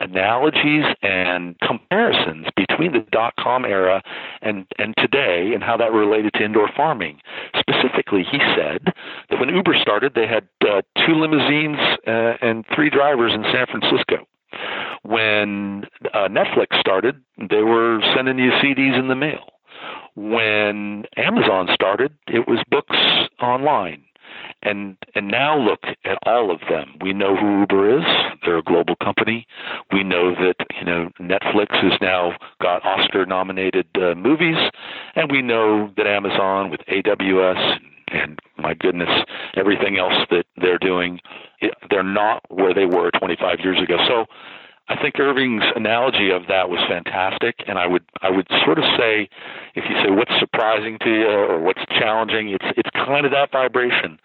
analogies 0.00 0.84
and 1.02 1.56
comparisons 1.60 2.46
between 2.56 2.92
the 2.92 3.04
dot 3.12 3.34
com 3.38 3.66
era 3.66 4.02
and, 4.40 4.66
and 4.78 4.94
today 4.96 5.52
and 5.52 5.62
how 5.62 5.76
that 5.76 5.92
related 5.92 6.32
to 6.34 6.44
indoor 6.44 6.70
farming. 6.74 7.20
Specifically, 7.58 7.83
he 8.30 8.38
said 8.56 8.92
that 9.30 9.40
when 9.40 9.48
Uber 9.48 9.74
started, 9.80 10.14
they 10.14 10.26
had 10.26 10.48
uh, 10.62 10.82
two 11.06 11.14
limousines 11.14 11.78
uh, 12.06 12.36
and 12.40 12.64
three 12.74 12.90
drivers 12.90 13.32
in 13.32 13.42
San 13.52 13.66
Francisco. 13.66 14.26
When 15.02 15.84
uh, 16.12 16.28
Netflix 16.28 16.78
started, 16.80 17.20
they 17.38 17.62
were 17.62 18.00
sending 18.14 18.38
you 18.38 18.50
CDs 18.52 18.98
in 18.98 19.08
the 19.08 19.14
mail. 19.14 19.50
When 20.14 21.04
Amazon 21.16 21.68
started, 21.74 22.14
it 22.28 22.46
was 22.46 22.62
books 22.70 22.96
online. 23.42 24.04
And 24.62 24.96
and 25.14 25.28
now 25.28 25.58
look 25.58 25.82
at 26.04 26.18
all 26.24 26.50
of 26.50 26.60
them. 26.70 26.94
We 27.02 27.12
know 27.12 27.36
who 27.36 27.60
Uber 27.60 27.98
is. 27.98 28.04
They're 28.44 28.58
a 28.58 28.62
global 28.62 28.96
company. 28.96 29.46
We 29.92 30.04
know 30.04 30.34
that 30.34 30.56
you 30.78 30.84
know 30.84 31.10
Netflix 31.20 31.74
has 31.82 31.98
now 32.00 32.32
got 32.60 32.84
Oscar-nominated 32.84 33.86
uh, 33.94 34.14
movies, 34.14 34.58
and 35.14 35.30
we 35.30 35.42
know 35.42 35.92
that 35.96 36.06
Amazon 36.06 36.70
with 36.70 36.80
AWS 36.88 37.78
and 38.08 38.38
my 38.58 38.74
goodness, 38.74 39.08
everything 39.56 39.98
else 39.98 40.26
that 40.30 40.44
they're 40.56 40.78
doing, 40.78 41.20
they're 41.90 42.02
not 42.02 42.42
where 42.48 42.74
they 42.74 42.86
were 42.86 43.10
25 43.10 43.58
years 43.60 43.80
ago. 43.82 43.96
So 44.06 44.26
I 44.88 45.00
think 45.00 45.18
Irving's 45.18 45.64
analogy 45.74 46.30
of 46.30 46.42
that 46.48 46.68
was 46.68 46.78
fantastic, 46.88 47.64
and 47.66 47.78
I 47.78 47.86
would 47.86 48.04
I 48.20 48.30
would 48.30 48.46
sort 48.64 48.78
of 48.78 48.84
say, 48.98 49.28
if 49.74 49.84
you 49.88 49.96
say 50.04 50.10
what's 50.10 50.32
surprising 50.38 50.98
to 51.00 51.10
you 51.10 51.26
or 51.26 51.58
what's 51.60 51.84
challenging, 51.98 52.50
it's 52.50 52.66
it's 52.76 52.90
kind 52.90 53.24
of 53.24 53.32
that 53.32 53.50
vibration 53.50 54.18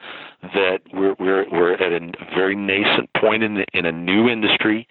that 0.53 0.80
we're 0.93 1.16
we're 1.18 1.49
we're 1.49 1.74
at 1.74 1.93
a 1.93 2.12
very 2.36 2.55
nascent 2.55 3.10
point 3.16 3.43
in 3.43 3.55
the, 3.55 3.66
in 3.74 3.86
a 3.86 3.91
new 3.91 4.28
industry, 4.28 4.86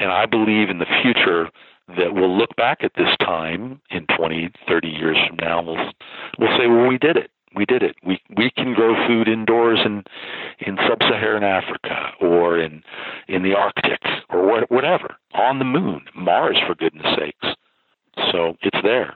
and 0.00 0.10
I 0.10 0.26
believe 0.26 0.70
in 0.70 0.78
the 0.78 0.90
future 1.02 1.50
that 1.96 2.14
we'll 2.14 2.36
look 2.36 2.54
back 2.56 2.78
at 2.82 2.92
this 2.96 3.14
time 3.20 3.80
in 3.90 4.06
20, 4.16 4.50
30 4.68 4.88
years 4.88 5.16
from 5.28 5.36
now, 5.40 5.62
we'll 5.62 5.92
we'll 6.38 6.58
say, 6.58 6.66
well, 6.66 6.88
we 6.88 6.98
did 6.98 7.16
it 7.16 7.30
we 7.54 7.64
did 7.64 7.82
it. 7.82 7.96
We 8.04 8.20
we 8.36 8.50
can 8.50 8.74
grow 8.74 8.94
food 9.06 9.28
indoors 9.28 9.80
in 9.84 10.04
in 10.60 10.76
sub-Saharan 10.88 11.44
Africa 11.44 12.12
or 12.20 12.58
in 12.58 12.82
in 13.28 13.42
the 13.42 13.54
Arctic 13.54 14.00
or 14.30 14.64
whatever 14.68 15.16
on 15.34 15.58
the 15.58 15.64
moon, 15.64 16.02
Mars 16.14 16.58
for 16.66 16.74
goodness 16.74 17.06
sakes. 17.18 17.56
So 18.30 18.56
it's 18.62 18.82
there. 18.82 19.14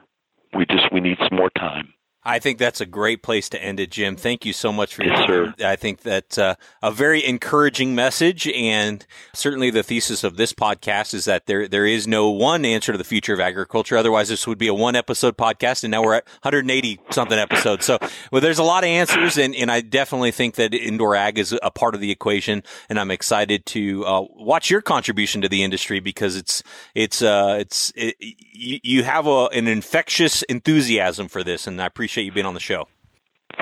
We 0.53 0.65
just 0.65 0.91
we 0.91 0.99
need 0.99 1.17
some 1.19 1.37
more 1.37 1.51
time. 1.57 1.93
I 2.27 2.39
think 2.39 2.57
that's 2.57 2.81
a 2.81 2.85
great 2.85 3.23
place 3.23 3.47
to 3.49 3.63
end 3.63 3.79
it, 3.79 3.89
Jim. 3.89 4.17
Thank 4.17 4.45
you 4.45 4.51
so 4.51 4.73
much 4.73 4.93
for 4.93 5.03
your 5.05 5.13
yes, 5.13 5.27
time. 5.27 5.53
Sir. 5.57 5.65
I 5.65 5.77
think 5.77 6.01
that's 6.01 6.37
uh, 6.37 6.55
a 6.83 6.91
very 6.91 7.25
encouraging 7.25 7.95
message, 7.95 8.49
and 8.49 9.05
certainly 9.33 9.69
the 9.69 9.81
thesis 9.81 10.25
of 10.25 10.35
this 10.35 10.51
podcast 10.51 11.13
is 11.13 11.23
that 11.23 11.45
there 11.45 11.69
there 11.69 11.85
is 11.85 12.05
no 12.05 12.29
one 12.29 12.65
answer 12.65 12.91
to 12.91 12.97
the 12.97 13.05
future 13.05 13.33
of 13.33 13.39
agriculture. 13.39 13.95
Otherwise, 13.95 14.27
this 14.27 14.45
would 14.45 14.57
be 14.57 14.67
a 14.67 14.73
one 14.73 14.93
episode 14.93 15.37
podcast, 15.37 15.85
and 15.85 15.91
now 15.91 16.03
we're 16.03 16.15
at 16.15 16.25
180 16.41 16.99
something 17.11 17.39
episodes. 17.39 17.85
So, 17.85 17.97
well, 18.29 18.41
there's 18.41 18.59
a 18.59 18.63
lot 18.63 18.83
of 18.83 18.89
answers, 18.89 19.37
and, 19.37 19.55
and 19.55 19.71
I 19.71 19.79
definitely 19.79 20.31
think 20.31 20.55
that 20.55 20.73
indoor 20.73 21.15
ag 21.15 21.39
is 21.39 21.57
a 21.63 21.71
part 21.71 21.95
of 21.95 22.01
the 22.01 22.11
equation, 22.11 22.61
and 22.89 22.99
I'm 22.99 23.09
excited 23.09 23.65
to 23.67 24.05
uh, 24.05 24.21
watch 24.35 24.69
your 24.69 24.81
contribution 24.81 25.41
to 25.43 25.47
the 25.47 25.63
industry 25.63 26.01
because 26.01 26.35
it's 26.35 26.61
it's 26.93 27.21
uh, 27.21 27.55
it's 27.61 27.93
it, 27.95 28.17
you, 28.19 28.79
you 28.83 29.03
have 29.03 29.27
a, 29.27 29.45
an 29.53 29.69
infectious 29.69 30.43
enthusiasm 30.43 31.29
for 31.29 31.41
this, 31.41 31.67
and 31.67 31.81
I 31.81 31.85
appreciate 31.85 32.16
appreciate 32.17 32.25
you 32.25 32.31
being 32.31 32.45
on 32.45 32.53
the 32.53 32.59
show. 32.59 32.87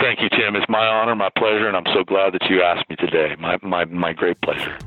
Thank 0.02 0.22
you, 0.22 0.30
Tim. 0.30 0.56
It's 0.56 0.68
my 0.70 0.86
honor, 0.86 1.16
my 1.16 1.30
pleasure, 1.38 1.68
and 1.68 1.76
I'm 1.76 1.94
so 1.94 2.04
glad 2.04 2.34
that 2.34 2.50
you 2.50 2.62
asked 2.62 2.90
me 2.90 2.96
today. 2.96 3.36
My, 3.40 3.58
my, 3.62 3.86
my 3.86 4.14
great 4.14 4.40
pleasure. 4.42 4.78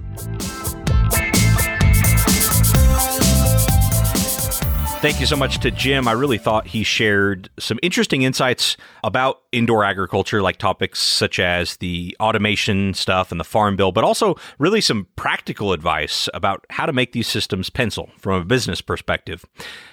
Thank 5.00 5.20
you 5.20 5.26
so 5.26 5.36
much 5.36 5.60
to 5.60 5.70
Jim. 5.70 6.08
I 6.08 6.12
really 6.12 6.38
thought 6.38 6.66
he 6.66 6.82
shared 6.82 7.50
some 7.56 7.78
interesting 7.84 8.22
insights 8.22 8.76
about 9.04 9.42
indoor 9.52 9.84
agriculture, 9.84 10.42
like 10.42 10.56
topics 10.56 10.98
such 10.98 11.38
as 11.38 11.76
the 11.76 12.16
automation 12.18 12.94
stuff 12.94 13.30
and 13.30 13.38
the 13.38 13.44
farm 13.44 13.76
bill, 13.76 13.92
but 13.92 14.02
also 14.02 14.34
really 14.58 14.80
some 14.80 15.06
practical 15.14 15.72
advice 15.72 16.28
about 16.34 16.66
how 16.70 16.84
to 16.84 16.92
make 16.92 17.12
these 17.12 17.28
systems 17.28 17.70
pencil 17.70 18.10
from 18.18 18.42
a 18.42 18.44
business 18.44 18.80
perspective. 18.80 19.44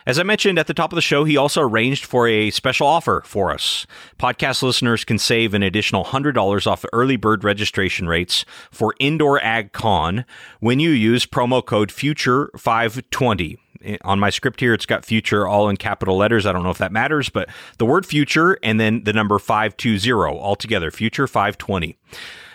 As 0.07 0.17
I 0.17 0.23
mentioned 0.23 0.57
at 0.57 0.65
the 0.65 0.73
top 0.73 0.91
of 0.91 0.95
the 0.95 1.03
show, 1.03 1.23
he 1.23 1.37
also 1.37 1.61
arranged 1.61 2.03
for 2.03 2.27
a 2.27 2.49
special 2.49 2.87
offer 2.87 3.21
for 3.27 3.51
us. 3.51 3.85
Podcast 4.17 4.63
listeners 4.63 5.05
can 5.05 5.19
save 5.19 5.53
an 5.53 5.61
additional 5.61 6.03
$100 6.03 6.65
off 6.65 6.83
early 6.93 7.15
bird 7.15 7.43
registration 7.43 8.07
rates 8.07 8.43
for 8.71 8.95
Indoor 8.99 9.39
Ag 9.43 9.71
Con 9.71 10.25
when 10.61 10.79
you 10.79 10.89
use 10.89 11.27
promo 11.27 11.63
code 11.63 11.89
FUTURE520 11.89 13.59
on 14.01 14.19
my 14.19 14.29
script 14.29 14.59
here, 14.59 14.73
it's 14.73 14.85
got 14.85 15.05
future 15.05 15.47
all 15.47 15.69
in 15.69 15.77
capital 15.77 16.17
letters. 16.17 16.45
I 16.45 16.51
don't 16.51 16.63
know 16.63 16.69
if 16.69 16.77
that 16.77 16.91
matters, 16.91 17.29
but 17.29 17.49
the 17.77 17.85
word 17.85 18.05
future 18.05 18.57
and 18.63 18.79
then 18.79 19.03
the 19.03 19.13
number 19.13 19.39
520 19.39 20.11
altogether, 20.11 20.91
future 20.91 21.27
520. 21.27 21.97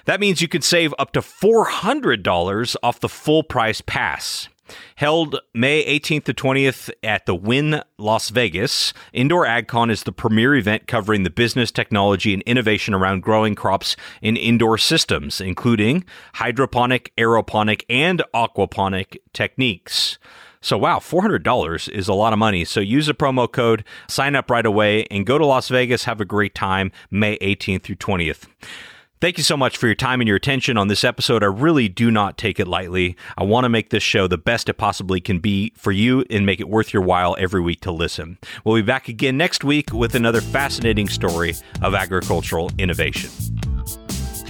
That 0.07 0.21
means 0.21 0.41
you 0.41 0.49
could 0.49 0.65
save 0.65 0.95
up 0.99 1.13
to 1.13 1.21
$400 1.21 2.77
off 2.83 3.01
the 3.01 3.09
full 3.09 3.43
price 3.43 3.81
pass. 3.81 4.49
Held 4.97 5.41
May 5.55 5.85
18th 5.85 6.25
to 6.25 6.35
20th 6.35 6.91
at 7.03 7.27
the 7.27 7.35
Wynn 7.35 7.83
Las 7.99 8.31
Vegas, 8.31 8.93
Indoor 9.13 9.45
AgCon 9.47 9.91
is 9.91 10.05
the 10.05 10.13
premier 10.13 10.55
event 10.55 10.87
covering 10.87 11.23
the 11.23 11.31
business, 11.31 11.71
technology, 11.71 12.33
and 12.33 12.43
innovation 12.45 12.95
around 12.95 13.23
growing 13.23 13.55
crops 13.55 13.97
in 14.23 14.37
indoor 14.37 14.79
systems, 14.79 15.41
including 15.41 16.05
hydroponic, 16.35 17.13
aeroponic, 17.17 17.83
and 17.89 18.23
aquaponic 18.35 19.19
techniques. 19.33 20.19
So, 20.63 20.77
wow, 20.77 20.99
$400 20.99 21.89
is 21.89 22.09
a 22.09 22.15
lot 22.15 22.33
of 22.33 22.39
money. 22.39 22.65
So, 22.65 22.81
use 22.81 23.07
the 23.07 23.15
promo 23.15 23.51
code, 23.51 23.83
sign 24.09 24.37
up 24.37 24.51
right 24.51 24.67
away, 24.67 25.07
and 25.11 25.25
go 25.25 25.39
to 25.39 25.47
Las 25.47 25.69
Vegas. 25.69 26.05
Have 26.05 26.21
a 26.21 26.27
great 26.27 26.55
time 26.55 26.93
May 27.11 27.39
18th 27.39 27.83
through 27.83 27.97
20th. 27.97 28.47
Thank 29.21 29.37
you 29.37 29.45
so 29.45 29.55
much 29.55 29.77
for 29.77 29.85
your 29.85 29.95
time 29.95 30.23
and 30.23 30.29
your 30.29 30.39
attention 30.39 30.79
on 30.79 30.89
this 30.89 31.05
episode. 31.05 31.43
I 31.43 31.47
really 31.47 31.89
do 31.89 32.11
not 32.11 32.39
take 32.39 32.59
it 32.59 32.67
lightly. 32.67 33.17
I 33.37 33.45
want 33.45 33.65
to 33.67 33.69
make 33.69 33.91
this 33.91 34.03
show 34.03 34.27
the 34.27 34.39
best 34.39 34.71
it 34.71 34.75
possibly 34.75 35.21
can 35.21 35.41
be 35.41 35.75
for 35.77 35.93
you 35.93 36.25
and 36.31 36.47
make 36.47 36.59
it 36.59 36.71
worth 36.71 36.95
your 36.95 37.03
while 37.03 37.37
every 37.39 37.61
week 37.61 37.83
to 37.83 37.93
listen. 37.93 38.39
We'll 38.65 38.77
be 38.77 38.83
back 38.83 39.09
again 39.09 39.37
next 39.37 39.63
week 39.63 39.93
with 39.93 40.15
another 40.15 40.41
fascinating 40.41 41.09
story 41.09 41.55
of 41.83 41.95
agricultural 41.95 42.71
innovation. 42.79 43.29